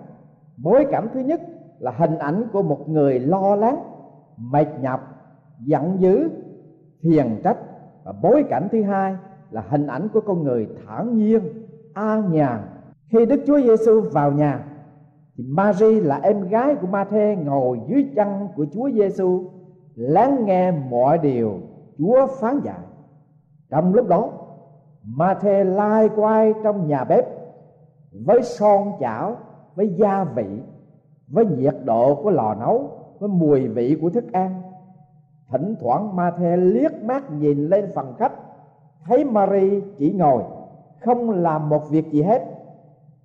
Bối 0.57 0.85
cảnh 0.91 1.07
thứ 1.13 1.19
nhất 1.19 1.41
là 1.79 1.91
hình 1.97 2.17
ảnh 2.17 2.43
của 2.53 2.61
một 2.61 2.89
người 2.89 3.19
lo 3.19 3.55
lắng, 3.55 3.77
mệt 4.37 4.67
nhọc, 4.81 4.99
giận 5.65 5.97
dữ, 5.99 6.29
phiền 7.01 7.39
trách 7.43 7.57
và 8.03 8.11
bối 8.21 8.43
cảnh 8.49 8.67
thứ 8.71 8.83
hai 8.83 9.15
là 9.51 9.63
hình 9.69 9.87
ảnh 9.87 10.07
của 10.13 10.21
con 10.21 10.43
người 10.43 10.67
thản 10.85 11.17
nhiên, 11.17 11.41
an 11.93 12.31
nhàn. 12.31 12.59
Khi 13.11 13.25
Đức 13.25 13.43
Chúa 13.47 13.61
Giêsu 13.61 14.01
vào 14.01 14.31
nhà 14.31 14.65
thì 15.37 15.43
Mary 15.47 15.99
là 15.99 16.19
em 16.23 16.49
gái 16.49 16.75
của 16.75 16.87
Ma-thê 16.87 17.35
ngồi 17.35 17.79
dưới 17.87 18.09
chân 18.15 18.47
của 18.55 18.65
Chúa 18.71 18.89
Giêsu 18.91 19.43
lắng 19.95 20.45
nghe 20.45 20.71
mọi 20.71 21.17
điều 21.17 21.59
Chúa 21.97 22.27
phán 22.27 22.59
dạy. 22.63 22.79
Trong 23.69 23.93
lúc 23.93 24.07
đó, 24.07 24.29
Ma-thê 25.03 25.63
lai 25.63 26.09
quay 26.15 26.53
trong 26.63 26.87
nhà 26.87 27.03
bếp 27.03 27.25
với 28.25 28.43
son 28.43 28.91
chảo, 28.99 29.37
với 29.75 29.95
gia 29.97 30.23
vị, 30.23 30.59
với 31.29 31.45
nhiệt 31.45 31.75
độ 31.85 32.15
của 32.15 32.31
lò 32.31 32.55
nấu, 32.59 32.89
với 33.19 33.29
mùi 33.29 33.67
vị 33.67 33.97
của 34.01 34.09
thức 34.09 34.31
ăn. 34.31 34.61
Thỉnh 35.51 35.75
thoảng 35.79 36.15
ma 36.15 36.31
the 36.31 36.57
liếc 36.57 37.03
mắt 37.03 37.31
nhìn 37.31 37.67
lên 37.67 37.91
phần 37.95 38.13
khách, 38.17 38.33
thấy 39.05 39.25
Mary 39.25 39.81
chỉ 39.97 40.13
ngồi 40.13 40.43
không 40.99 41.29
làm 41.29 41.69
một 41.69 41.89
việc 41.89 42.11
gì 42.11 42.21
hết. 42.21 42.41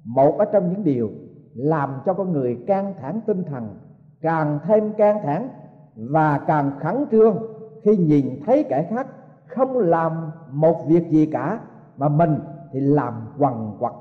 Một 0.04 0.38
ở 0.38 0.44
trong 0.44 0.72
những 0.72 0.84
điều 0.84 1.10
làm 1.54 2.00
cho 2.06 2.14
con 2.14 2.32
người 2.32 2.58
căng 2.66 2.94
thẳng 3.00 3.20
tinh 3.26 3.44
thần 3.44 3.78
càng 4.20 4.58
thêm 4.66 4.92
căng 4.92 5.22
thẳng 5.22 5.48
và 5.96 6.38
càng 6.38 6.72
khẩn 6.80 7.04
trương 7.10 7.36
khi 7.82 7.96
nhìn 7.96 8.40
thấy 8.46 8.64
kẻ 8.68 8.86
khác 8.90 9.06
không 9.46 9.78
làm 9.78 10.30
một 10.50 10.84
việc 10.86 11.10
gì 11.10 11.26
cả 11.26 11.60
mà 11.96 12.08
mình 12.08 12.38
thì 12.72 12.80
làm 12.80 13.14
quằn 13.38 13.76
quật 13.78 13.92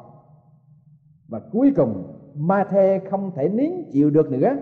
và 1.27 1.39
cuối 1.51 1.73
cùng 1.75 2.03
ma 2.35 2.63
thê 2.69 2.99
không 3.09 3.31
thể 3.35 3.49
nín 3.49 3.71
chịu 3.91 4.09
được 4.09 4.31
nữa. 4.31 4.55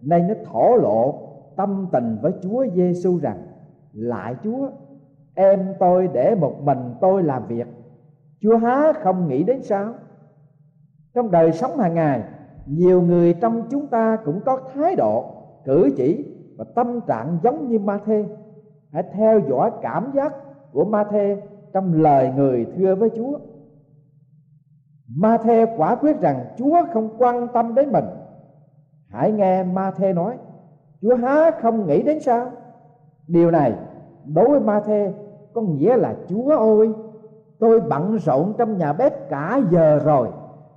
Nay 0.00 0.20
nó 0.28 0.34
thổ 0.44 0.76
lộ 0.76 1.14
tâm 1.56 1.86
tình 1.92 2.18
với 2.22 2.32
Chúa 2.42 2.66
Giêsu 2.74 3.18
rằng, 3.18 3.42
lại 3.92 4.34
Chúa, 4.44 4.68
em 5.34 5.74
tôi 5.78 6.08
để 6.12 6.34
một 6.34 6.54
mình 6.62 6.78
tôi 7.00 7.22
làm 7.22 7.46
việc. 7.46 7.66
Chúa 8.40 8.56
há 8.56 8.92
không 9.02 9.28
nghĩ 9.28 9.42
đến 9.42 9.62
sao? 9.62 9.94
Trong 11.14 11.30
đời 11.30 11.52
sống 11.52 11.78
hàng 11.78 11.94
ngày, 11.94 12.22
nhiều 12.66 13.02
người 13.02 13.34
trong 13.34 13.62
chúng 13.70 13.86
ta 13.86 14.16
cũng 14.24 14.40
có 14.44 14.60
thái 14.74 14.96
độ 14.96 15.24
cử 15.64 15.90
chỉ 15.96 16.24
và 16.56 16.64
tâm 16.74 17.00
trạng 17.06 17.38
giống 17.42 17.68
như 17.68 17.78
ma 17.78 17.98
thê. 18.06 18.24
Hãy 18.92 19.02
theo 19.12 19.40
dõi 19.48 19.70
cảm 19.82 20.12
giác 20.14 20.34
của 20.72 20.84
ma 20.84 21.04
thê 21.10 21.42
trong 21.72 22.02
lời 22.02 22.32
người 22.36 22.66
thưa 22.76 22.94
với 22.94 23.10
chúa 23.16 23.38
ma 25.16 25.38
thê 25.38 25.66
quả 25.76 25.94
quyết 25.94 26.20
rằng 26.20 26.44
chúa 26.58 26.76
không 26.92 27.08
quan 27.18 27.48
tâm 27.48 27.74
đến 27.74 27.92
mình. 27.92 28.04
Hãy 29.08 29.32
nghe 29.32 29.62
ma 29.62 29.90
thê 29.90 30.12
nói, 30.12 30.36
chúa 31.02 31.16
há 31.16 31.50
không 31.62 31.86
nghĩ 31.86 32.02
đến 32.02 32.20
sao? 32.20 32.50
Điều 33.26 33.50
này 33.50 33.74
đối 34.26 34.48
với 34.48 34.60
ma 34.60 34.80
thê 34.80 35.12
có 35.52 35.62
nghĩa 35.62 35.96
là 35.96 36.14
chúa 36.28 36.56
ơi, 36.78 36.92
tôi 37.58 37.80
bận 37.80 38.16
rộn 38.16 38.52
trong 38.58 38.78
nhà 38.78 38.92
bếp 38.92 39.28
cả 39.30 39.60
giờ 39.70 39.98
rồi, 40.04 40.28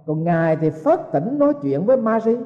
còn 0.05 0.23
ngài 0.23 0.55
thì 0.55 0.69
phớt 0.69 1.11
tỉnh 1.11 1.39
nói 1.39 1.53
chuyện 1.61 1.85
với 1.85 1.97
Mary 1.97 2.37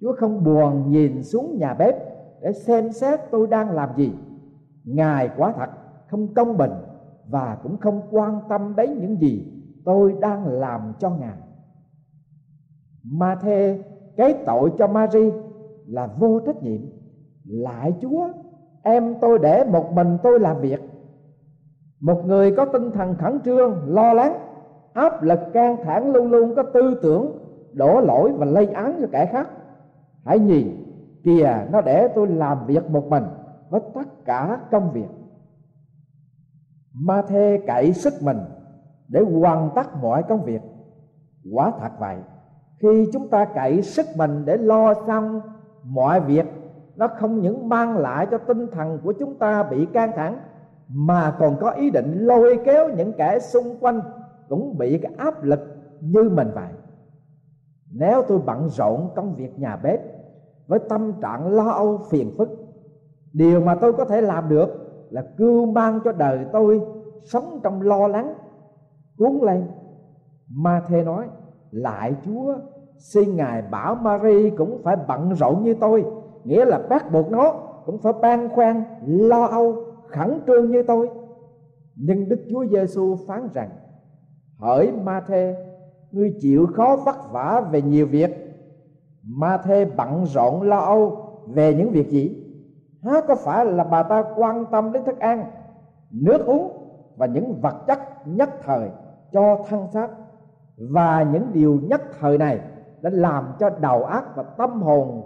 Chúa 0.00 0.12
không 0.12 0.44
buồn 0.44 0.90
nhìn 0.90 1.22
xuống 1.22 1.58
nhà 1.58 1.74
bếp 1.74 1.94
để 2.40 2.52
xem 2.52 2.92
xét 2.92 3.20
tôi 3.30 3.46
đang 3.46 3.70
làm 3.70 3.88
gì. 3.96 4.12
Ngài 4.84 5.30
quả 5.36 5.52
thật 5.56 5.70
không 6.10 6.34
công 6.34 6.56
bình 6.56 6.72
và 7.28 7.58
cũng 7.62 7.76
không 7.76 8.02
quan 8.10 8.40
tâm 8.48 8.76
đến 8.76 8.98
những 9.00 9.20
gì 9.20 9.53
tôi 9.84 10.14
đang 10.20 10.46
làm 10.46 10.92
cho 10.98 11.10
ngài. 11.10 11.38
Ma 13.02 13.34
thê 13.34 13.82
cái 14.16 14.34
tội 14.46 14.72
cho 14.78 14.86
Mary 14.86 15.30
là 15.86 16.06
vô 16.06 16.40
trách 16.46 16.62
nhiệm. 16.62 16.80
Lại 17.44 17.94
chúa, 18.00 18.28
em 18.82 19.14
tôi 19.20 19.38
để 19.38 19.64
một 19.64 19.92
mình 19.92 20.18
tôi 20.22 20.40
làm 20.40 20.60
việc. 20.60 20.80
Một 22.00 22.22
người 22.26 22.56
có 22.56 22.64
tinh 22.64 22.90
thần 22.90 23.14
khẩn 23.14 23.40
trương, 23.44 23.78
lo 23.86 24.12
lắng, 24.12 24.38
áp 24.92 25.22
lực 25.22 25.38
căng 25.52 25.76
thẳng 25.84 26.12
luôn 26.12 26.30
luôn 26.30 26.54
có 26.54 26.62
tư 26.62 27.00
tưởng, 27.02 27.38
đổ 27.72 28.00
lỗi 28.00 28.32
và 28.32 28.46
lây 28.46 28.66
án 28.66 28.98
cho 29.00 29.06
kẻ 29.12 29.26
khác. 29.32 29.48
Hãy 30.24 30.38
nhìn, 30.38 30.84
kìa, 31.24 31.66
nó 31.72 31.80
để 31.80 32.08
tôi 32.14 32.28
làm 32.28 32.66
việc 32.66 32.90
một 32.90 33.06
mình 33.08 33.24
với 33.70 33.80
tất 33.94 34.24
cả 34.24 34.60
công 34.70 34.92
việc. 34.92 35.08
Ma 36.92 37.22
thê 37.22 37.60
cậy 37.66 37.92
sức 37.92 38.14
mình 38.22 38.38
để 39.08 39.20
hoàn 39.20 39.70
tất 39.74 39.96
mọi 40.02 40.22
công 40.22 40.44
việc. 40.44 40.60
Quả 41.52 41.72
thật 41.80 41.90
vậy, 41.98 42.16
khi 42.78 43.08
chúng 43.12 43.28
ta 43.28 43.44
cậy 43.44 43.82
sức 43.82 44.06
mình 44.16 44.42
để 44.44 44.56
lo 44.56 44.94
xong 45.06 45.40
mọi 45.84 46.20
việc, 46.20 46.46
nó 46.96 47.08
không 47.08 47.40
những 47.40 47.68
mang 47.68 47.98
lại 47.98 48.26
cho 48.30 48.38
tinh 48.38 48.66
thần 48.72 48.98
của 49.04 49.12
chúng 49.12 49.34
ta 49.34 49.62
bị 49.62 49.86
căng 49.86 50.12
thẳng, 50.16 50.38
mà 50.88 51.36
còn 51.38 51.56
có 51.60 51.70
ý 51.70 51.90
định 51.90 52.18
lôi 52.26 52.60
kéo 52.64 52.88
những 52.88 53.12
kẻ 53.12 53.38
xung 53.38 53.76
quanh 53.80 54.00
cũng 54.48 54.78
bị 54.78 54.98
cái 54.98 55.12
áp 55.16 55.44
lực 55.44 55.60
như 56.00 56.30
mình 56.32 56.50
vậy. 56.54 56.72
Nếu 57.92 58.22
tôi 58.28 58.38
bận 58.38 58.68
rộn 58.68 59.10
công 59.16 59.34
việc 59.34 59.58
nhà 59.58 59.76
bếp 59.76 60.00
với 60.66 60.78
tâm 60.88 61.12
trạng 61.22 61.48
lo 61.48 61.70
âu 61.70 61.98
phiền 62.10 62.30
phức, 62.38 62.48
điều 63.32 63.60
mà 63.60 63.74
tôi 63.74 63.92
có 63.92 64.04
thể 64.04 64.20
làm 64.20 64.48
được 64.48 64.68
là 65.10 65.22
cưu 65.36 65.66
mang 65.66 66.00
cho 66.04 66.12
đời 66.12 66.46
tôi 66.52 66.80
sống 67.24 67.60
trong 67.62 67.82
lo 67.82 68.08
lắng 68.08 68.34
cuốn 69.18 69.38
lên. 69.42 69.66
Ma 70.48 70.82
thê 70.88 71.02
nói, 71.02 71.26
lại 71.70 72.14
chúa, 72.24 72.54
xin 72.98 73.36
ngài 73.36 73.62
bảo 73.62 73.94
Mary 73.94 74.50
cũng 74.50 74.80
phải 74.82 74.96
bận 75.08 75.34
rộn 75.34 75.62
như 75.62 75.74
tôi, 75.74 76.04
nghĩa 76.44 76.64
là 76.64 76.78
bắt 76.88 77.12
buộc 77.12 77.30
nó 77.30 77.52
cũng 77.86 77.98
phải 77.98 78.12
ban 78.22 78.48
khoan, 78.48 78.84
lo 79.06 79.44
âu, 79.44 79.76
khẩn 80.06 80.40
trương 80.46 80.70
như 80.70 80.82
tôi. 80.82 81.10
Nhưng 81.96 82.28
đức 82.28 82.40
chúa 82.50 82.66
giêsu 82.66 83.16
phán 83.26 83.48
rằng, 83.54 83.70
hỡi 84.58 84.92
ma 84.92 85.20
thê 85.26 85.56
ngươi 86.12 86.34
chịu 86.40 86.66
khó 86.74 86.96
vất 87.04 87.32
vả 87.32 87.62
về 87.70 87.82
nhiều 87.82 88.06
việc. 88.06 88.30
Ma 89.22 89.56
thê 89.56 89.84
bận 89.84 90.24
rộn 90.26 90.62
lo 90.62 90.78
âu 90.78 91.16
về 91.46 91.74
những 91.74 91.90
việc 91.90 92.10
gì? 92.10 92.44
Há 93.02 93.20
có 93.28 93.34
phải 93.34 93.64
là 93.64 93.84
bà 93.84 94.02
ta 94.02 94.24
quan 94.36 94.64
tâm 94.70 94.92
đến 94.92 95.04
thức 95.04 95.18
ăn, 95.18 95.44
nước 96.10 96.46
uống 96.46 96.72
và 97.16 97.26
những 97.26 97.60
vật 97.60 97.74
chất 97.86 97.98
nhất 98.24 98.50
thời? 98.62 98.88
Cho 99.34 99.58
thân 99.68 99.86
xác. 99.92 100.08
Và 100.76 101.22
những 101.22 101.52
điều 101.52 101.80
nhất 101.82 102.02
thời 102.20 102.38
này 102.38 102.60
đã 103.02 103.10
làm 103.12 103.52
cho 103.58 103.70
đầu 103.70 104.04
óc 104.04 104.24
và 104.36 104.42
tâm 104.42 104.82
hồn 104.82 105.22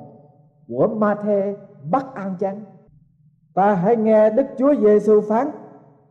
của 0.69 0.89
ma 0.89 1.15
thê 1.15 1.57
bất 1.91 2.15
an 2.15 2.35
chăng 2.41 2.65
ta 3.59 3.75
hãy 3.75 3.97
nghe 3.97 4.31
đức 4.31 4.47
chúa 4.59 4.75
giêsu 4.75 5.21
phán, 5.21 5.51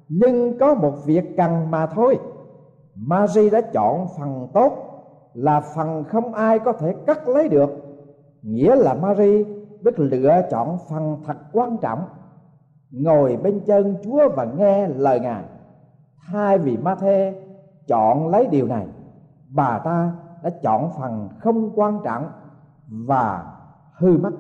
nhưng 0.10 0.58
có 0.60 0.74
một 0.74 0.94
việc 1.06 1.38
cần 1.38 1.72
mà 1.72 1.86
thôi. 1.86 2.20
Mary 2.96 3.50
đã 3.50 3.62
chọn 3.62 4.08
phần 4.18 4.48
tốt 4.54 4.72
là 5.34 5.62
phần 5.76 6.04
không 6.04 6.34
ai 6.34 6.60
có 6.60 6.74
thể 6.74 6.96
cắt 7.06 7.28
lấy 7.28 7.50
được. 7.50 7.70
Nghĩa 8.42 8.76
là 8.76 8.94
Mary 8.94 9.44
biết 9.82 10.00
lựa 10.00 10.42
chọn 10.52 10.78
phần 10.90 11.18
thật 11.26 11.38
quan 11.54 11.78
trọng. 11.78 12.00
Ngồi 12.92 13.38
bên 13.38 13.60
chân 13.66 13.96
Chúa 14.04 14.30
và 14.36 14.46
nghe 14.58 14.88
lời 14.88 15.20
Ngài. 15.20 15.44
Thay 16.32 16.58
vì 16.58 16.78
Ma-thê 16.78 17.34
chọn 17.88 18.28
lấy 18.28 18.48
điều 18.48 18.68
này 18.68 18.88
bà 19.50 19.80
ta 19.80 20.12
đã 20.44 20.50
chọn 20.50 20.92
phần 21.00 21.30
không 21.40 21.72
quan 21.76 22.00
trọng 22.04 22.30
và 22.88 23.54
hư 23.94 24.18
mất 24.18 24.32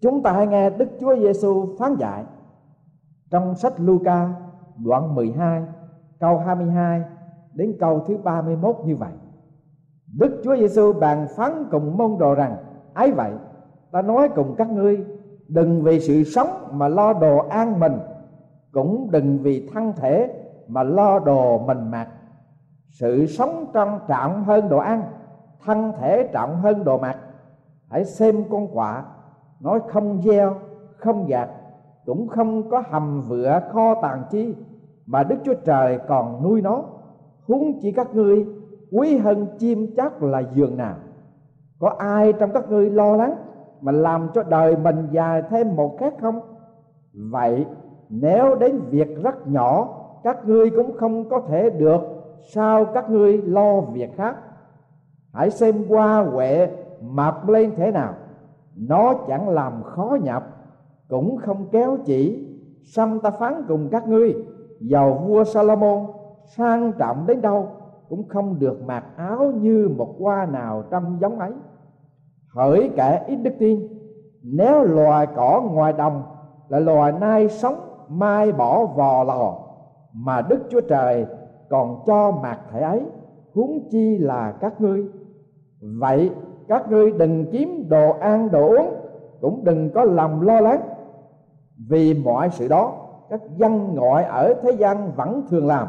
chúng 0.00 0.22
ta 0.22 0.32
hãy 0.32 0.46
nghe 0.46 0.70
Đức 0.70 0.88
Chúa 1.00 1.16
Giêsu 1.16 1.76
phán 1.78 1.94
dạy 1.94 2.24
trong 3.30 3.54
sách 3.54 3.72
Luca 3.76 4.28
đoạn 4.76 5.14
12 5.14 5.62
câu 6.20 6.38
22 6.38 7.02
đến 7.54 7.76
câu 7.80 8.00
thứ 8.06 8.16
31 8.24 8.76
như 8.84 8.96
vậy. 8.96 9.12
Đức 10.18 10.40
Chúa 10.44 10.56
Giêsu 10.56 10.92
bàn 10.92 11.26
phán 11.36 11.64
cùng 11.70 11.96
môn 11.96 12.18
đồ 12.18 12.34
rằng: 12.34 12.56
ấy 12.94 13.12
vậy, 13.12 13.32
ta 13.90 14.02
nói 14.02 14.28
cùng 14.28 14.54
các 14.58 14.70
ngươi, 14.70 15.04
đừng 15.48 15.82
vì 15.82 16.00
sự 16.00 16.24
sống 16.24 16.48
mà 16.72 16.88
lo 16.88 17.12
đồ 17.12 17.38
an 17.38 17.80
mình, 17.80 17.98
cũng 18.72 19.10
đừng 19.10 19.38
vì 19.38 19.68
thân 19.74 19.92
thể 19.96 20.32
mà 20.68 20.82
lo 20.82 21.18
đồ 21.18 21.58
mình 21.58 21.90
mặc. 21.90 22.08
Sự 23.00 23.26
sống 23.26 23.66
trong 23.72 23.98
trọng 24.08 24.44
hơn 24.44 24.68
đồ 24.68 24.78
ăn, 24.78 25.02
thân 25.64 25.92
thể 26.00 26.28
trọng 26.32 26.56
hơn 26.56 26.84
đồ 26.84 26.98
mặc. 26.98 27.18
Hãy 27.90 28.04
xem 28.04 28.44
con 28.50 28.68
quạ, 28.74 29.04
nói 29.60 29.80
không 29.88 30.22
gieo, 30.24 30.54
không 30.96 31.26
gạt, 31.26 31.48
cũng 32.06 32.28
không 32.28 32.70
có 32.70 32.82
hầm 32.90 33.22
vựa 33.28 33.60
kho 33.72 33.94
tàng 34.02 34.22
chi, 34.30 34.54
mà 35.06 35.22
Đức 35.22 35.36
Chúa 35.44 35.54
Trời 35.54 35.98
còn 36.08 36.42
nuôi 36.42 36.62
nó. 36.62 36.82
Huống 37.46 37.80
chỉ 37.80 37.92
các 37.92 38.14
ngươi 38.14 38.46
quý 38.92 39.16
hơn 39.16 39.46
chim 39.58 39.94
chắc 39.96 40.22
là 40.22 40.42
giường 40.54 40.76
nào. 40.76 40.94
Có 41.80 41.94
ai 41.98 42.32
trong 42.32 42.50
các 42.52 42.70
ngươi 42.70 42.90
lo 42.90 43.16
lắng 43.16 43.34
mà 43.80 43.92
làm 43.92 44.28
cho 44.34 44.42
đời 44.42 44.76
mình 44.76 45.08
dài 45.10 45.42
thêm 45.50 45.76
một 45.76 45.96
khác 45.98 46.14
không? 46.20 46.40
Vậy 47.12 47.66
nếu 48.08 48.54
đến 48.54 48.80
việc 48.90 49.22
rất 49.22 49.46
nhỏ 49.46 49.88
các 50.24 50.44
ngươi 50.44 50.70
cũng 50.70 50.96
không 50.96 51.28
có 51.28 51.40
thể 51.48 51.70
được 51.70 52.15
sao 52.42 52.84
các 52.84 53.10
ngươi 53.10 53.38
lo 53.38 53.80
việc 53.80 54.16
khác? 54.16 54.36
Hãy 55.32 55.50
xem 55.50 55.84
qua 55.88 56.22
huệ 56.22 56.70
mập 57.00 57.48
lên 57.48 57.72
thế 57.76 57.90
nào. 57.90 58.14
Nó 58.76 59.14
chẳng 59.28 59.48
làm 59.48 59.82
khó 59.82 60.18
nhập 60.22 60.46
cũng 61.08 61.36
không 61.36 61.66
kéo 61.72 61.96
chỉ. 62.04 62.48
Xăm 62.84 63.20
ta 63.20 63.30
phán 63.30 63.64
cùng 63.68 63.88
các 63.88 64.08
ngươi, 64.08 64.34
giàu 64.80 65.24
vua 65.26 65.44
Salomon, 65.44 66.06
sang 66.44 66.92
trọng 66.92 67.26
đến 67.26 67.40
đâu 67.40 67.68
cũng 68.08 68.28
không 68.28 68.58
được 68.58 68.82
mặc 68.86 69.04
áo 69.16 69.52
như 69.60 69.90
một 69.96 70.14
hoa 70.20 70.46
nào 70.46 70.84
trong 70.90 71.18
giống 71.20 71.38
ấy. 71.38 71.52
Hỡi 72.54 72.90
kẻ 72.96 73.24
ít 73.26 73.36
đức 73.36 73.54
tin, 73.58 73.88
nếu 74.42 74.82
loài 74.82 75.26
cỏ 75.36 75.62
ngoài 75.72 75.92
đồng 75.92 76.22
là 76.68 76.78
loài 76.78 77.12
nai 77.12 77.48
sống, 77.48 77.74
mai 78.08 78.52
bỏ 78.52 78.84
vò 78.84 79.24
lò, 79.24 79.54
mà 80.12 80.42
đức 80.42 80.58
chúa 80.70 80.80
trời 80.80 81.26
còn 81.68 82.02
cho 82.06 82.30
mặc 82.30 82.60
thể 82.72 82.80
ấy, 82.80 83.02
huống 83.54 83.88
chi 83.90 84.18
là 84.18 84.52
các 84.60 84.80
ngươi. 84.80 85.04
Vậy 85.80 86.30
các 86.68 86.90
ngươi 86.90 87.12
đừng 87.12 87.46
kiếm 87.52 87.88
đồ 87.88 88.10
ăn 88.20 88.50
đồ 88.50 88.68
uống, 88.68 88.94
cũng 89.40 89.64
đừng 89.64 89.90
có 89.90 90.04
lòng 90.04 90.42
lo 90.42 90.60
lắng. 90.60 90.80
Vì 91.88 92.14
mọi 92.14 92.50
sự 92.50 92.68
đó, 92.68 92.92
các 93.30 93.40
dân 93.56 93.94
ngoại 93.94 94.24
ở 94.24 94.54
thế 94.62 94.70
gian 94.70 95.12
vẫn 95.16 95.42
thường 95.48 95.66
làm 95.66 95.88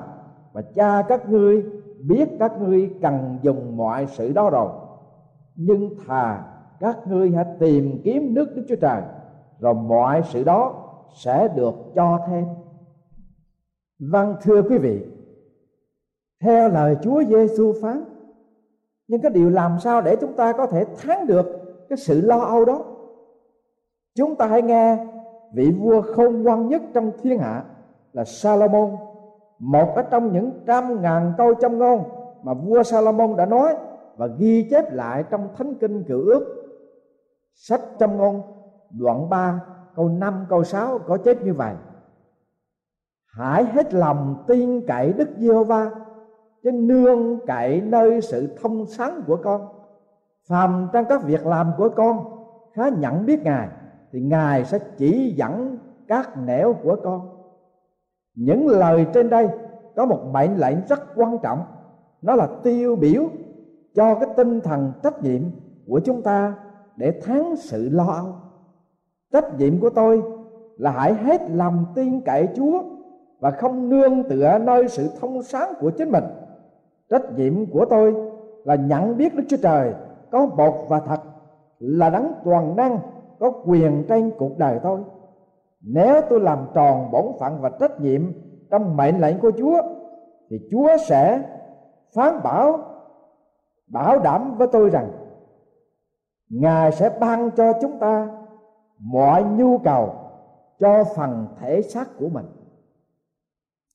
và 0.54 0.62
cha 0.62 1.02
các 1.02 1.30
ngươi 1.30 1.63
biết 2.08 2.30
các 2.40 2.62
ngươi 2.62 2.94
cần 3.02 3.38
dùng 3.42 3.78
mọi 3.78 4.06
sự 4.06 4.34
đó 4.34 4.50
rồi. 4.50 4.70
Nhưng 5.56 5.90
thà 6.08 6.44
các 6.80 7.08
ngươi 7.08 7.32
hãy 7.32 7.46
tìm 7.60 8.02
kiếm 8.04 8.34
nước 8.34 8.48
đức 8.56 8.66
chúa 8.70 8.76
trời, 8.76 9.02
rồi 9.60 9.74
mọi 9.74 10.22
sự 10.24 10.44
đó 10.44 10.74
sẽ 11.13 11.48
được 11.56 11.74
cho 11.96 12.20
thêm. 12.28 12.46
Vâng 14.00 14.36
thưa 14.42 14.62
quý 14.62 14.78
vị 14.78 15.06
theo 16.39 16.69
lời 16.69 16.97
chúa 17.02 17.23
giêsu 17.23 17.73
phán, 17.82 18.04
nhưng 19.08 19.21
cái 19.21 19.32
điều 19.32 19.50
làm 19.50 19.80
sao 19.80 20.02
để 20.02 20.15
chúng 20.15 20.34
ta 20.34 20.54
có 20.54 20.65
thể 20.67 20.86
thắng 20.97 21.28
được 21.28 21.45
cái 21.89 21.97
sự 21.97 22.21
lo 22.21 22.39
âu 22.39 22.65
đó? 22.65 22.86
Chúng 24.15 24.36
ta 24.36 24.47
hãy 24.47 24.62
nghe 24.62 25.06
vị 25.54 25.71
vua 25.71 26.02
khôn 26.02 26.43
ngoan 26.43 26.67
nhất 26.67 26.82
trong 26.93 27.12
thiên 27.21 27.39
hạ 27.39 27.63
là 28.13 28.23
Salomon, 28.23 28.95
một 29.60 29.95
ở 29.95 30.02
trong 30.02 30.34
những 30.34 30.52
trăm 30.65 31.02
ngàn 31.02 31.34
câu 31.38 31.54
châm 31.54 31.78
ngôn 31.78 32.04
mà 32.43 32.54
vua 32.54 32.84
Salomon 32.84 33.36
đã 33.36 33.45
nói 33.45 33.76
và 34.17 34.28
ghi 34.28 34.67
chép 34.71 34.93
lại 34.93 35.23
trong 35.30 35.47
thánh 35.58 35.73
kinh 35.76 36.04
cựu 36.04 36.21
ước. 36.21 36.63
Sách 37.54 37.82
châm 38.00 38.17
ngôn 38.17 38.41
đoạn 38.89 39.30
3 39.30 39.62
câu 39.95 40.10
5 40.10 40.45
câu 40.50 40.63
6 40.63 41.00
có 41.00 41.17
chép 41.17 41.43
như 41.43 41.54
vậy. 41.54 41.76
Hãy 43.26 43.65
hết 43.65 43.93
lòng 43.93 44.43
tin 44.47 44.88
cậy 44.88 45.13
Đức 45.13 45.30
Giê-hô-va 45.38 45.91
chứ 46.63 46.72
nương 46.72 47.39
cậy 47.48 47.82
nơi 47.82 48.22
sự 48.22 48.58
thông 48.62 48.86
sáng 48.86 49.22
của 49.28 49.38
con. 49.43 49.67
Phàm 50.48 50.88
trong 50.93 51.06
các 51.10 51.24
việc 51.24 51.46
làm 51.46 51.72
của 51.78 51.89
con, 51.89 52.26
khá 52.74 52.89
nhận 52.89 53.26
biết 53.26 53.43
ngài, 53.43 53.67
thì 54.12 54.22
ngài 54.22 54.65
sẽ 54.65 54.80
chỉ 54.98 55.34
dẫn 55.38 55.78
các 56.08 56.38
nẻo 56.38 56.76
của 56.84 56.96
con. 57.04 57.30
Những 58.36 58.67
lời 58.67 59.06
trên 59.13 59.30
đây 59.30 59.48
có 59.96 60.06
một 60.06 60.20
mệnh 60.32 60.58
lệnh 60.58 60.78
rất 60.89 61.00
quan 61.15 61.38
trọng. 61.43 61.63
Nó 62.22 62.36
là 62.36 62.48
tiêu 62.63 62.96
biểu 62.96 63.24
cho 63.96 64.15
cái 64.15 64.30
tinh 64.38 64.62
thần 64.62 64.91
trách 65.04 65.24
nhiệm 65.24 65.41
của 65.88 66.00
chúng 66.00 66.22
ta 66.22 66.56
để 66.96 67.22
thắng 67.24 67.56
sự 67.56 67.89
lo 67.89 68.06
âu. 68.06 68.36
Trách 69.34 69.58
nhiệm 69.58 69.80
của 69.80 69.89
tôi 69.89 70.22
là 70.78 70.91
hãy 70.91 71.13
hết 71.13 71.41
lòng 71.52 71.86
tin 71.96 72.22
cậy 72.22 72.48
chúa 72.56 72.84
và 73.39 73.52
không 73.52 73.89
nương 73.89 74.24
tựa 74.24 74.58
nơi 74.58 74.88
sự 74.88 75.10
thông 75.20 75.43
sáng 75.43 75.74
của 75.80 75.91
chính 75.91 76.12
mình 76.12 76.24
trách 77.10 77.34
nhiệm 77.36 77.65
của 77.72 77.86
tôi 77.89 78.15
là 78.63 78.76
nhận 78.76 79.17
biết 79.17 79.36
đức 79.36 79.43
chúa 79.50 79.58
trời 79.62 79.93
có 80.32 80.46
một 80.46 80.86
và 80.89 81.00
thật 81.00 81.20
là 81.80 82.10
đấng 82.10 82.34
toàn 82.43 82.76
năng, 82.76 83.00
có 83.39 83.52
quyền 83.65 84.06
trên 84.10 84.32
cuộc 84.38 84.58
đời 84.58 84.80
tôi. 84.84 85.00
Nếu 85.82 86.22
tôi 86.30 86.39
làm 86.39 86.67
tròn 86.74 87.12
bổn 87.12 87.26
phận 87.39 87.62
và 87.62 87.70
trách 87.70 88.02
nhiệm 88.02 88.32
trong 88.72 88.98
mệnh 88.98 89.22
lệnh 89.22 89.39
của 89.39 89.52
chúa, 89.58 89.82
thì 90.50 90.60
chúa 90.72 90.89
sẽ 91.08 91.43
phán 92.15 92.43
bảo 92.43 92.80
bảo 93.88 94.20
đảm 94.20 94.58
với 94.58 94.67
tôi 94.72 94.89
rằng 94.89 95.12
ngài 96.50 96.91
sẽ 96.91 97.17
ban 97.20 97.52
cho 97.52 97.74
chúng 97.82 98.00
ta 98.00 98.30
mọi 99.00 99.43
nhu 99.43 99.78
cầu 99.78 100.13
cho 100.80 101.04
phần 101.15 101.48
thể 101.60 101.82
xác 101.82 102.08
của 102.20 102.30
mình. 102.30 102.46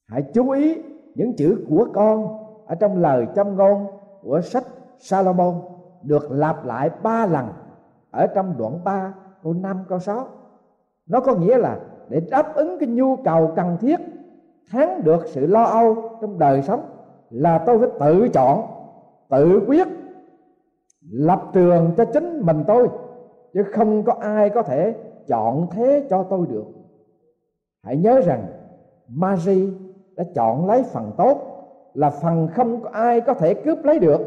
Hãy 0.08 0.22
chú 0.34 0.50
ý 0.50 0.82
những 1.14 1.36
chữ 1.36 1.66
của 1.68 1.86
con 1.94 2.41
ở 2.66 2.74
trong 2.74 2.98
lời 2.98 3.26
châm 3.34 3.56
ngôn 3.56 3.86
của 4.22 4.40
sách 4.40 4.64
Salomon 4.98 5.60
được 6.02 6.30
lặp 6.30 6.64
lại 6.64 6.90
ba 7.02 7.26
lần. 7.26 7.46
Ở 8.10 8.26
trong 8.26 8.54
đoạn 8.58 8.84
3 8.84 9.14
câu 9.42 9.52
5 9.52 9.84
câu 9.88 9.98
6 9.98 10.26
nó 11.06 11.20
có 11.20 11.34
nghĩa 11.34 11.58
là 11.58 11.80
để 12.08 12.20
đáp 12.30 12.54
ứng 12.54 12.78
cái 12.78 12.88
nhu 12.88 13.16
cầu 13.16 13.52
cần 13.56 13.76
thiết, 13.80 14.00
thắng 14.70 15.04
được 15.04 15.26
sự 15.26 15.46
lo 15.46 15.62
âu 15.62 16.18
trong 16.20 16.38
đời 16.38 16.62
sống 16.62 16.80
là 17.30 17.58
tôi 17.58 17.78
phải 17.78 17.88
tự 18.00 18.28
chọn, 18.28 18.66
tự 19.28 19.60
quyết, 19.66 19.88
lập 21.10 21.42
trường 21.52 21.90
cho 21.96 22.04
chính 22.04 22.40
mình 22.46 22.64
tôi, 22.66 22.88
chứ 23.52 23.62
không 23.72 24.02
có 24.02 24.14
ai 24.20 24.50
có 24.50 24.62
thể 24.62 24.94
chọn 25.26 25.66
thế 25.70 26.06
cho 26.10 26.22
tôi 26.22 26.46
được. 26.50 26.64
Hãy 27.82 27.96
nhớ 27.96 28.20
rằng 28.20 28.46
Mary 29.08 29.72
đã 30.16 30.24
chọn 30.34 30.66
lấy 30.66 30.82
phần 30.82 31.12
tốt 31.16 31.51
là 31.94 32.10
phần 32.10 32.48
không 32.54 32.82
có 32.82 32.88
ai 32.88 33.20
có 33.20 33.34
thể 33.34 33.54
cướp 33.54 33.84
lấy 33.84 33.98
được, 33.98 34.20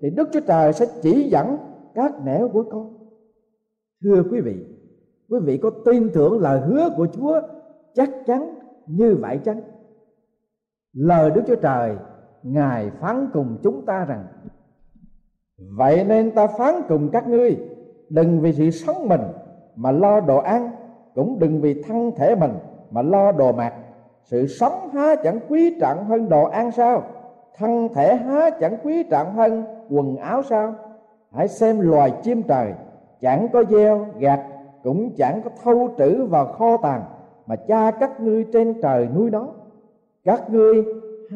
thì 0.00 0.10
Đức 0.10 0.28
Chúa 0.32 0.40
Trời 0.40 0.72
sẽ 0.72 0.86
chỉ 1.02 1.28
dẫn 1.30 1.56
các 1.94 2.24
nẻo 2.24 2.48
của 2.48 2.64
con. 2.70 2.94
Thưa 4.04 4.22
quý 4.30 4.40
vị 4.40 4.56
quý 5.28 5.38
vị 5.42 5.58
có 5.58 5.70
tin 5.84 6.10
tưởng 6.14 6.40
lời 6.40 6.60
hứa 6.60 6.88
của 6.96 7.06
Chúa 7.06 7.40
chắc 7.94 8.10
chắn 8.26 8.54
như 8.86 9.16
vậy 9.20 9.40
chăng? 9.44 9.60
Lời 10.92 11.30
Đức 11.30 11.42
Chúa 11.46 11.56
Trời, 11.56 11.96
ngài 12.42 12.90
phán 12.90 13.28
cùng 13.32 13.56
chúng 13.62 13.86
ta 13.86 14.04
rằng, 14.04 14.24
vậy 15.76 16.04
nên 16.04 16.30
ta 16.30 16.46
phán 16.46 16.74
cùng 16.88 17.08
các 17.12 17.28
ngươi, 17.28 17.56
đừng 18.08 18.40
vì 18.40 18.52
sự 18.52 18.70
sống 18.70 19.08
mình 19.08 19.20
mà 19.76 19.90
lo 19.90 20.20
đồ 20.20 20.38
ăn, 20.38 20.70
cũng 21.14 21.38
đừng 21.38 21.60
vì 21.60 21.82
thân 21.82 22.10
thể 22.16 22.34
mình 22.34 22.52
mà 22.90 23.02
lo 23.02 23.32
đồ 23.32 23.52
mặc 23.52 23.74
sự 24.24 24.46
sống 24.46 24.90
há 24.92 25.14
chẳng 25.14 25.38
quý 25.48 25.76
trọng 25.80 26.04
hơn 26.04 26.28
đồ 26.28 26.44
ăn 26.44 26.72
sao? 26.72 27.02
Thân 27.56 27.88
thể 27.94 28.16
há 28.16 28.50
chẳng 28.50 28.76
quý 28.84 29.02
trọng 29.02 29.32
hơn 29.32 29.64
quần 29.90 30.16
áo 30.16 30.42
sao? 30.42 30.74
Hãy 31.32 31.48
xem 31.48 31.80
loài 31.80 32.12
chim 32.22 32.42
trời, 32.42 32.72
chẳng 33.20 33.48
có 33.52 33.64
gieo, 33.64 34.06
gạt, 34.18 34.40
cũng 34.82 35.10
chẳng 35.16 35.42
có 35.42 35.50
thâu 35.64 35.88
trữ 35.98 36.24
vào 36.24 36.46
kho 36.46 36.76
tàng 36.76 37.02
mà 37.46 37.56
cha 37.56 37.90
các 37.90 38.20
ngươi 38.20 38.46
trên 38.52 38.80
trời 38.82 39.08
nuôi 39.14 39.30
nó. 39.30 39.46
Các 40.24 40.50
ngươi 40.50 40.84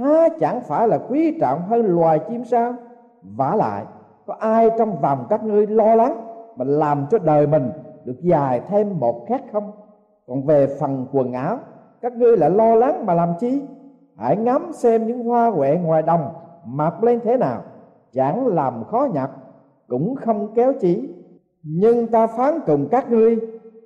há 0.01 0.29
chẳng 0.41 0.61
phải 0.61 0.89
là 0.89 0.99
quý 1.09 1.39
trọng 1.41 1.63
hơn 1.63 1.87
loài 1.87 2.21
chim 2.29 2.45
sao? 2.45 2.75
Vả 3.23 3.55
lại, 3.57 3.85
có 4.27 4.35
ai 4.39 4.71
trong 4.79 5.01
vòng 5.01 5.27
các 5.31 5.45
ngươi 5.45 5.67
lo 5.67 5.95
lắng 5.95 6.17
mà 6.57 6.65
làm 6.65 7.07
cho 7.11 7.19
đời 7.19 7.47
mình 7.47 7.71
được 8.05 8.17
dài 8.21 8.61
thêm 8.69 9.01
một 9.01 9.27
khát 9.29 9.43
không? 9.53 9.73
Còn 10.27 10.43
về 10.43 10.67
phần 10.81 11.07
quần 11.13 11.33
áo 11.33 11.59
các 12.01 12.13
ngươi 12.13 12.37
lại 12.37 12.51
lo 12.51 12.75
lắng 12.75 13.07
mà 13.07 13.15
làm 13.15 13.33
chi? 13.41 13.63
Hãy 14.17 14.37
ngắm 14.37 14.73
xem 14.73 15.07
những 15.07 15.25
hoa 15.25 15.51
huệ 15.51 15.79
ngoài 15.83 16.03
đồng 16.03 16.33
mặc 16.65 17.05
lên 17.05 17.21
thế 17.25 17.37
nào. 17.37 17.63
Chẳng 18.13 18.47
làm 18.47 18.85
khó 18.85 19.09
nhập 19.15 19.31
cũng 19.89 20.15
không 20.17 20.55
kéo 20.55 20.73
chỉ. 20.81 21.15
Nhưng 21.63 22.07
ta 22.07 22.27
phán 22.27 22.61
cùng 22.67 22.89
các 22.91 23.11
ngươi, 23.11 23.39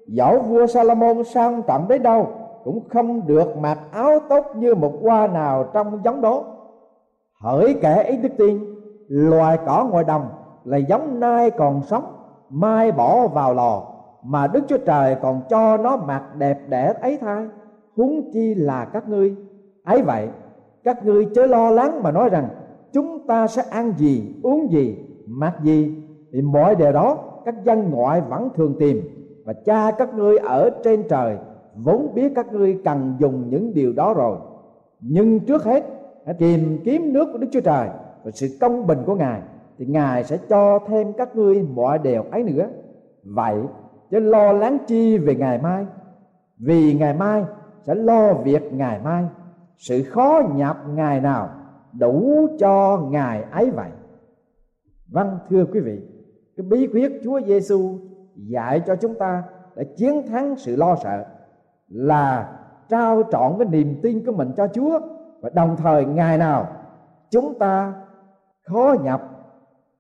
dẫu 0.07 0.39
vua 0.39 0.67
Salomon 0.67 1.25
sang 1.25 1.63
tận 1.63 1.89
đến 1.89 2.03
đâu, 2.03 2.27
cũng 2.65 2.89
không 2.89 3.27
được 3.27 3.57
mặc 3.57 3.79
áo 3.93 4.19
tốt 4.29 4.47
như 4.57 4.75
một 4.75 4.93
hoa 5.03 5.27
nào 5.27 5.65
trong 5.73 6.01
giống 6.05 6.21
đó. 6.21 6.45
Hỡi 7.41 7.75
kẻ 7.81 8.03
ý 8.03 8.17
đức 8.17 8.33
tiên, 8.39 8.75
loài 9.09 9.59
cỏ 9.67 9.89
ngoài 9.91 10.05
đồng 10.05 10.29
là 10.65 10.77
giống 10.77 11.21
nai 11.21 11.51
còn 11.51 11.83
sống, 11.83 12.05
mai 12.51 12.93
bỏ 12.93 13.27
vào 13.27 13.55
lò 13.55 13.83
mà 14.23 14.47
đức 14.47 14.61
chúa 14.69 14.79
trời 14.79 15.17
còn 15.23 15.41
cho 15.49 15.77
nó 15.77 15.97
mặc 15.97 16.23
đẹp 16.37 16.59
đẽ 16.69 16.95
ấy 17.01 17.19
thay 17.21 17.47
huống 17.97 18.31
chi 18.33 18.55
là 18.55 18.85
các 18.85 19.09
ngươi. 19.09 19.35
Ấy 19.85 20.03
vậy, 20.03 20.29
các 20.85 21.05
ngươi 21.05 21.27
chớ 21.35 21.47
lo 21.47 21.71
lắng 21.71 22.03
mà 22.03 22.11
nói 22.13 22.29
rằng, 22.29 22.49
chúng 22.93 23.27
ta 23.27 23.47
sẽ 23.47 23.63
ăn 23.71 23.93
gì, 23.97 24.35
uống 24.43 24.73
gì, 24.73 24.97
mặc 25.27 25.55
gì. 25.63 25.95
Thì 26.33 26.43
mọi 26.43 26.75
điều 26.75 26.93
đó, 26.93 27.19
các 27.45 27.55
dân 27.65 27.91
ngoại 27.91 28.21
vẫn 28.21 28.49
thường 28.55 28.75
tìm. 28.79 29.01
Và 29.45 29.53
cha 29.65 29.91
các 29.91 30.15
ngươi 30.15 30.39
ở 30.39 30.71
trên 30.85 31.03
trời, 31.09 31.37
vốn 31.77 32.15
biết 32.15 32.33
các 32.35 32.53
ngươi 32.53 32.79
cần 32.85 33.17
dùng 33.19 33.51
những 33.51 33.75
điều 33.75 33.93
đó 33.93 34.15
rồi. 34.15 34.37
Nhưng 35.01 35.41
trước 35.41 35.65
hết, 35.65 35.85
hãy 36.27 36.35
tìm 36.35 36.79
kiếm 36.85 37.13
nước 37.13 37.29
của 37.33 37.39
đức 37.39 37.49
chúa 37.53 37.61
trời 37.61 37.89
và 38.25 38.31
sự 38.31 38.47
công 38.61 38.87
bình 38.87 38.99
của 39.07 39.15
ngài, 39.15 39.41
thì 39.79 39.87
ngài 39.87 40.25
sẽ 40.25 40.39
cho 40.49 40.79
thêm 40.87 41.13
các 41.13 41.37
ngươi 41.37 41.63
mọi 41.75 41.99
điều 41.99 42.23
ấy 42.31 42.43
nữa. 42.43 42.67
Vậy 43.25 43.57
chứ 44.11 44.21
lo 44.21 44.53
lắng 44.53 44.79
chi 44.87 45.19
về 45.19 45.35
ngày 45.35 45.59
mai. 45.59 45.87
Vì 46.59 46.95
ngày 46.95 47.15
mai 47.15 47.45
sẽ 47.83 47.95
lo 47.95 48.35
việc 48.35 48.73
ngày 48.73 49.01
mai. 49.05 49.25
Sự 49.77 50.03
khó 50.03 50.43
nhập 50.55 50.77
ngày 50.89 51.21
nào 51.21 51.49
đủ 51.99 52.47
cho 52.59 53.07
ngày 53.11 53.43
ấy 53.43 53.71
vậy. 53.71 53.91
Vâng 55.09 55.39
thưa 55.51 55.65
quý 55.73 55.81
vị, 55.81 56.01
cái 56.57 56.67
bí 56.71 56.87
quyết 56.87 57.13
Chúa 57.25 57.41
Giêsu 57.47 57.99
dạy 58.37 58.83
cho 58.87 58.97
chúng 58.97 59.15
ta 59.15 59.43
để 59.77 59.85
chiến 59.97 60.27
thắng 60.29 60.57
sự 60.57 60.77
lo 60.77 60.97
sợ 61.03 61.25
là 61.89 62.59
trao 62.89 63.23
trọn 63.31 63.53
cái 63.59 63.69
niềm 63.69 64.01
tin 64.03 64.27
của 64.27 64.33
mình 64.33 64.53
cho 64.57 64.69
Chúa. 64.69 65.01
Và 65.41 65.51
đồng 65.55 65.77
thời 65.77 66.05
ngày 66.05 66.39
nào 66.39 66.67
chúng 67.31 67.59
ta 67.59 67.95
khó 68.67 68.95
nhập 69.03 69.23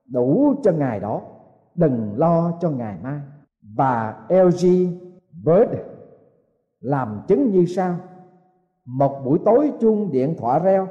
đủ 0.06 0.54
cho 0.62 0.72
ngày 0.72 1.00
đó, 1.00 1.20
đừng 1.74 2.12
lo 2.16 2.52
cho 2.60 2.70
ngày 2.70 2.96
mai. 3.02 3.20
Bà 3.76 4.16
LG 4.28 4.66
Bird 5.44 5.91
làm 6.82 7.22
chứng 7.28 7.50
như 7.50 7.64
sau. 7.66 7.94
Một 8.84 9.24
buổi 9.24 9.38
tối 9.44 9.72
chuông 9.80 10.12
điện 10.12 10.34
thoại 10.38 10.60
reo. 10.64 10.88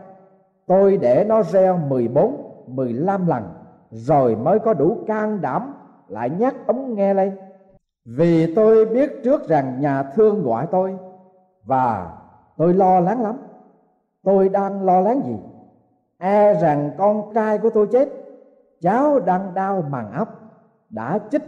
Tôi 0.67 0.97
để 0.97 1.25
nó 1.27 1.43
reo 1.43 1.77
14 1.77 2.65
15 2.67 3.27
lần, 3.27 3.43
rồi 3.89 4.35
mới 4.35 4.59
có 4.59 4.73
đủ 4.73 4.97
can 5.07 5.41
đảm 5.41 5.73
lại 6.07 6.29
nhắc 6.29 6.55
ống 6.67 6.95
nghe 6.95 7.13
lên. 7.13 7.37
Vì 8.05 8.55
tôi 8.55 8.85
biết 8.85 9.23
trước 9.23 9.47
rằng 9.47 9.81
nhà 9.81 10.03
thương 10.03 10.43
gọi 10.43 10.67
tôi, 10.71 10.97
và 11.65 12.17
tôi 12.57 12.73
lo 12.73 12.99
lắng 12.99 13.21
lắm. 13.21 13.37
Tôi 14.23 14.49
đang 14.49 14.85
lo 14.85 15.01
lắng 15.01 15.21
gì? 15.25 15.35
E 16.17 16.53
rằng 16.53 16.91
con 16.97 17.31
trai 17.33 17.57
của 17.57 17.69
tôi 17.69 17.87
chết. 17.91 18.09
Cháu 18.81 19.19
đang 19.19 19.53
đau 19.53 19.81
màng 19.89 20.11
ốc 20.11 20.27
đã 20.89 21.19
chích 21.31 21.43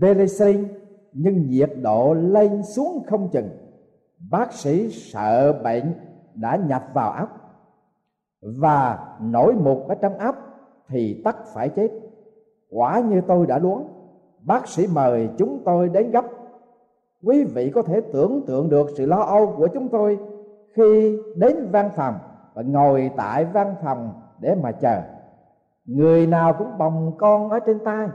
Penicillin 0.00 0.68
nhưng 1.14 1.46
nhiệt 1.48 1.70
độ 1.82 2.14
lên 2.14 2.62
xuống 2.62 3.02
không 3.06 3.28
chừng. 3.32 3.48
Bác 4.30 4.52
sĩ 4.52 4.90
sợ 4.90 5.52
bệnh 5.64 5.92
đã 6.34 6.56
nhập 6.56 6.82
vào 6.94 7.10
óc 7.10 7.28
và 8.60 9.08
nổi 9.20 9.54
mục 9.54 9.88
ở 9.88 9.94
trong 9.94 10.18
óc 10.18 10.36
thì 10.88 11.22
tắt 11.24 11.36
phải 11.54 11.68
chết. 11.68 11.88
Quả 12.70 13.00
như 13.00 13.20
tôi 13.26 13.46
đã 13.46 13.58
đoán 13.58 13.88
bác 14.46 14.68
sĩ 14.68 14.86
mời 14.94 15.28
chúng 15.38 15.62
tôi 15.64 15.88
đến 15.88 16.10
gấp. 16.10 16.24
Quý 17.22 17.44
vị 17.44 17.70
có 17.70 17.82
thể 17.82 18.00
tưởng 18.12 18.42
tượng 18.46 18.70
được 18.70 18.86
sự 18.96 19.06
lo 19.06 19.22
âu 19.22 19.54
của 19.56 19.68
chúng 19.74 19.88
tôi 19.88 20.18
khi 20.76 21.18
đến 21.36 21.68
văn 21.72 21.90
phòng 21.96 22.14
và 22.54 22.62
ngồi 22.62 23.10
tại 23.16 23.44
văn 23.44 23.74
phòng 23.84 24.12
để 24.40 24.54
mà 24.54 24.72
chờ. 24.72 25.02
Người 25.84 26.26
nào 26.26 26.54
cũng 26.58 26.78
bồng 26.78 27.12
con 27.18 27.50
ở 27.50 27.58
trên 27.60 27.78
tay, 27.84 28.08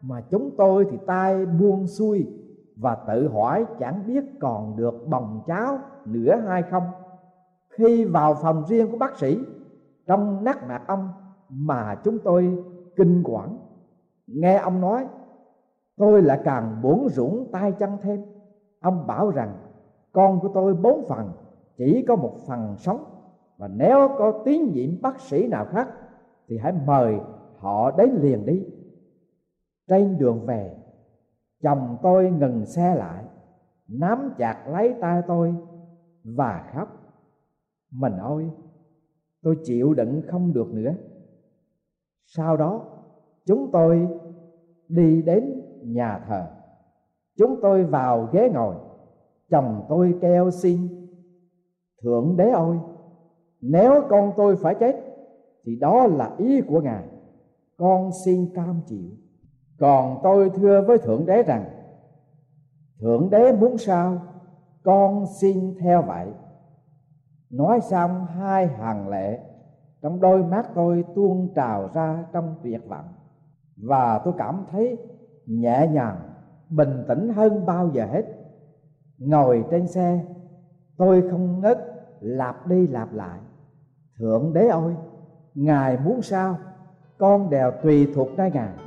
mà 0.00 0.22
chúng 0.30 0.50
tôi 0.58 0.86
thì 0.90 0.98
tay 1.06 1.46
buông 1.46 1.86
xuôi 1.86 2.26
và 2.76 2.94
tự 2.94 3.28
hỏi 3.28 3.66
chẳng 3.78 4.02
biết 4.06 4.24
còn 4.40 4.76
được 4.76 5.06
bồng 5.08 5.42
cháo 5.46 5.78
nữa 6.04 6.36
hay 6.48 6.62
không. 6.62 6.84
Khi 7.68 8.04
vào 8.04 8.34
phòng 8.34 8.64
riêng 8.68 8.90
của 8.90 8.98
bác 8.98 9.18
sĩ, 9.18 9.38
trong 10.06 10.44
nát 10.44 10.68
mặt 10.68 10.82
ông 10.86 11.08
mà 11.48 12.00
chúng 12.04 12.18
tôi 12.18 12.64
kinh 12.96 13.22
quản. 13.24 13.58
Nghe 14.26 14.56
ông 14.56 14.80
nói, 14.80 15.06
tôi 15.96 16.22
lại 16.22 16.40
càng 16.44 16.82
bổn 16.82 17.08
rủng 17.08 17.48
tay 17.52 17.72
chân 17.72 17.90
thêm. 18.02 18.24
Ông 18.80 19.06
bảo 19.06 19.30
rằng, 19.30 19.56
con 20.12 20.40
của 20.40 20.48
tôi 20.54 20.74
bốn 20.74 21.08
phần, 21.08 21.32
chỉ 21.76 22.04
có 22.08 22.16
một 22.16 22.34
phần 22.46 22.74
sống. 22.78 23.04
Và 23.56 23.68
nếu 23.68 24.08
có 24.18 24.42
tín 24.44 24.72
nhiệm 24.72 25.02
bác 25.02 25.20
sĩ 25.20 25.48
nào 25.48 25.64
khác, 25.64 25.88
thì 26.48 26.58
hãy 26.58 26.72
mời 26.86 27.18
họ 27.58 27.90
đến 27.90 28.10
liền 28.20 28.46
đi. 28.46 28.66
Trên 29.88 30.18
đường 30.18 30.46
về 30.46 30.76
chồng 31.62 31.96
tôi 32.02 32.30
ngừng 32.30 32.66
xe 32.66 32.94
lại, 32.94 33.24
nắm 33.88 34.34
chặt 34.38 34.64
lấy 34.68 34.94
tay 35.00 35.22
tôi 35.26 35.54
và 36.24 36.70
khóc. 36.74 36.88
Mình 37.90 38.16
ơi, 38.16 38.50
tôi 39.42 39.58
chịu 39.64 39.94
đựng 39.94 40.22
không 40.28 40.52
được 40.52 40.68
nữa. 40.74 40.94
Sau 42.24 42.56
đó, 42.56 42.84
chúng 43.46 43.70
tôi 43.72 44.08
đi 44.88 45.22
đến 45.22 45.62
nhà 45.82 46.24
thờ. 46.28 46.46
Chúng 47.36 47.58
tôi 47.62 47.84
vào 47.84 48.28
ghế 48.32 48.50
ngồi, 48.54 48.74
chồng 49.50 49.86
tôi 49.88 50.14
kêu 50.20 50.50
xin, 50.50 50.88
thượng 52.02 52.36
đế 52.36 52.50
ơi, 52.50 52.78
nếu 53.60 54.02
con 54.08 54.32
tôi 54.36 54.56
phải 54.56 54.74
chết, 54.80 54.96
thì 55.64 55.76
đó 55.76 56.06
là 56.06 56.34
ý 56.38 56.60
của 56.60 56.80
ngài, 56.80 57.04
con 57.76 58.10
xin 58.24 58.54
cam 58.54 58.80
chịu 58.86 59.10
còn 59.78 60.20
tôi 60.22 60.50
thưa 60.50 60.84
với 60.86 60.98
thượng 60.98 61.26
đế 61.26 61.42
rằng, 61.42 61.64
thượng 63.00 63.30
đế 63.30 63.52
muốn 63.52 63.78
sao, 63.78 64.18
con 64.84 65.26
xin 65.40 65.74
theo 65.80 66.02
vậy. 66.02 66.26
Nói 67.50 67.80
xong, 67.80 68.26
hai 68.26 68.66
hàng 68.66 69.08
lệ 69.08 69.40
trong 70.02 70.20
đôi 70.20 70.42
mắt 70.44 70.66
tôi 70.74 71.04
tuôn 71.14 71.52
trào 71.54 71.90
ra 71.94 72.24
trong 72.32 72.54
tuyệt 72.62 72.88
vọng. 72.88 73.08
Và 73.76 74.18
tôi 74.18 74.34
cảm 74.38 74.64
thấy 74.70 74.98
nhẹ 75.46 75.88
nhàng, 75.92 76.16
bình 76.68 77.04
tĩnh 77.08 77.28
hơn 77.28 77.66
bao 77.66 77.90
giờ 77.92 78.06
hết. 78.06 78.24
Ngồi 79.18 79.64
trên 79.70 79.86
xe, 79.88 80.24
tôi 80.96 81.30
không 81.30 81.60
ngất 81.60 81.78
lặp 82.20 82.66
đi 82.66 82.86
lặp 82.86 83.12
lại. 83.12 83.38
Thượng 84.18 84.52
đế 84.52 84.68
ơi, 84.68 84.94
ngài 85.54 85.98
muốn 85.98 86.22
sao? 86.22 86.56
Con 87.18 87.50
đều 87.50 87.72
tùy 87.82 88.08
thuộc 88.14 88.28
nơi 88.36 88.50
ngài 88.50 88.85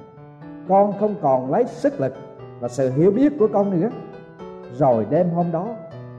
con 0.69 0.93
không 0.99 1.15
còn 1.21 1.51
lấy 1.51 1.65
sức 1.65 1.99
lực 1.99 2.13
và 2.59 2.67
sự 2.67 2.91
hiểu 2.91 3.11
biết 3.11 3.33
của 3.39 3.47
con 3.53 3.81
nữa. 3.81 3.89
Rồi 4.73 5.05
đêm 5.09 5.29
hôm 5.29 5.51
đó, 5.51 5.67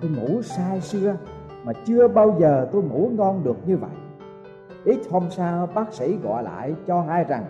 tôi 0.01 0.11
ngủ 0.11 0.43
say 0.43 0.81
sưa 0.81 1.17
mà 1.65 1.73
chưa 1.87 2.09
bao 2.09 2.37
giờ 2.41 2.69
tôi 2.73 2.83
ngủ 2.83 3.11
ngon 3.15 3.45
được 3.45 3.57
như 3.67 3.77
vậy. 3.77 3.91
Ít 4.85 4.99
hôm 5.11 5.31
sau, 5.31 5.69
bác 5.75 5.95
sĩ 5.95 6.17
gọi 6.17 6.43
lại 6.43 6.75
cho 6.87 7.03
hai 7.03 7.25
rằng, 7.25 7.45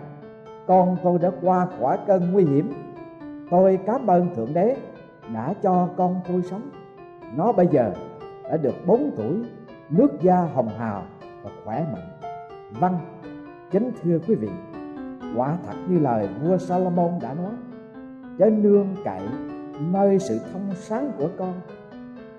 con, 0.67 0.97
tôi 1.03 1.19
đã 1.19 1.31
qua 1.41 1.67
khỏi 1.79 1.97
cơn 2.07 2.31
nguy 2.31 2.45
hiểm. 2.45 2.73
Tôi, 3.51 3.79
cảm 3.85 4.07
ơn 4.07 4.35
thượng 4.35 4.53
đế, 4.53 4.77
đã 5.33 5.53
cho 5.61 5.89
con 5.97 6.21
tôi 6.27 6.41
sống. 6.41 6.69
Nó 7.35 7.51
bây 7.51 7.67
giờ 7.67 7.91
đã 8.49 8.57
được 8.57 8.75
4 8.85 9.11
tuổi, 9.17 9.43
nước 9.89 10.21
da 10.21 10.47
hồng 10.53 10.69
hào 10.69 11.03
và 11.43 11.51
khỏe 11.65 11.85
mạnh. 11.93 12.31
Vâng 12.79 12.97
kính 13.71 13.91
thưa 14.03 14.19
quý 14.27 14.35
vị 14.35 14.49
quả 15.35 15.57
thật 15.65 15.75
như 15.87 15.99
lời 15.99 16.29
vua 16.41 16.57
Salomon 16.57 17.19
đã 17.21 17.33
nói, 17.33 17.53
chớ 18.37 18.49
nương 18.49 18.95
cậy 19.05 19.21
nơi 19.91 20.19
sự 20.19 20.39
thông 20.53 20.71
sáng 20.75 21.11
của 21.17 21.29
con, 21.37 21.53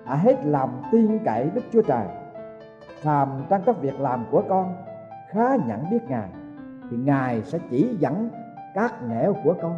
hãy 0.05 0.17
hết 0.17 0.45
làm 0.45 0.69
tin 0.91 1.19
cậy 1.25 1.49
đức 1.53 1.61
chúa 1.73 1.81
trời. 1.81 2.07
Phàm 3.01 3.43
trong 3.49 3.61
các 3.65 3.81
việc 3.81 3.99
làm 3.99 4.25
của 4.31 4.43
con, 4.49 4.75
khá 5.29 5.55
nhận 5.67 5.89
biết 5.91 6.03
ngài, 6.07 6.29
thì 6.91 6.97
ngài 6.97 7.43
sẽ 7.43 7.59
chỉ 7.69 7.95
dẫn 7.99 8.29
các 8.73 9.03
nẻo 9.09 9.35
của 9.43 9.55
con. 9.61 9.77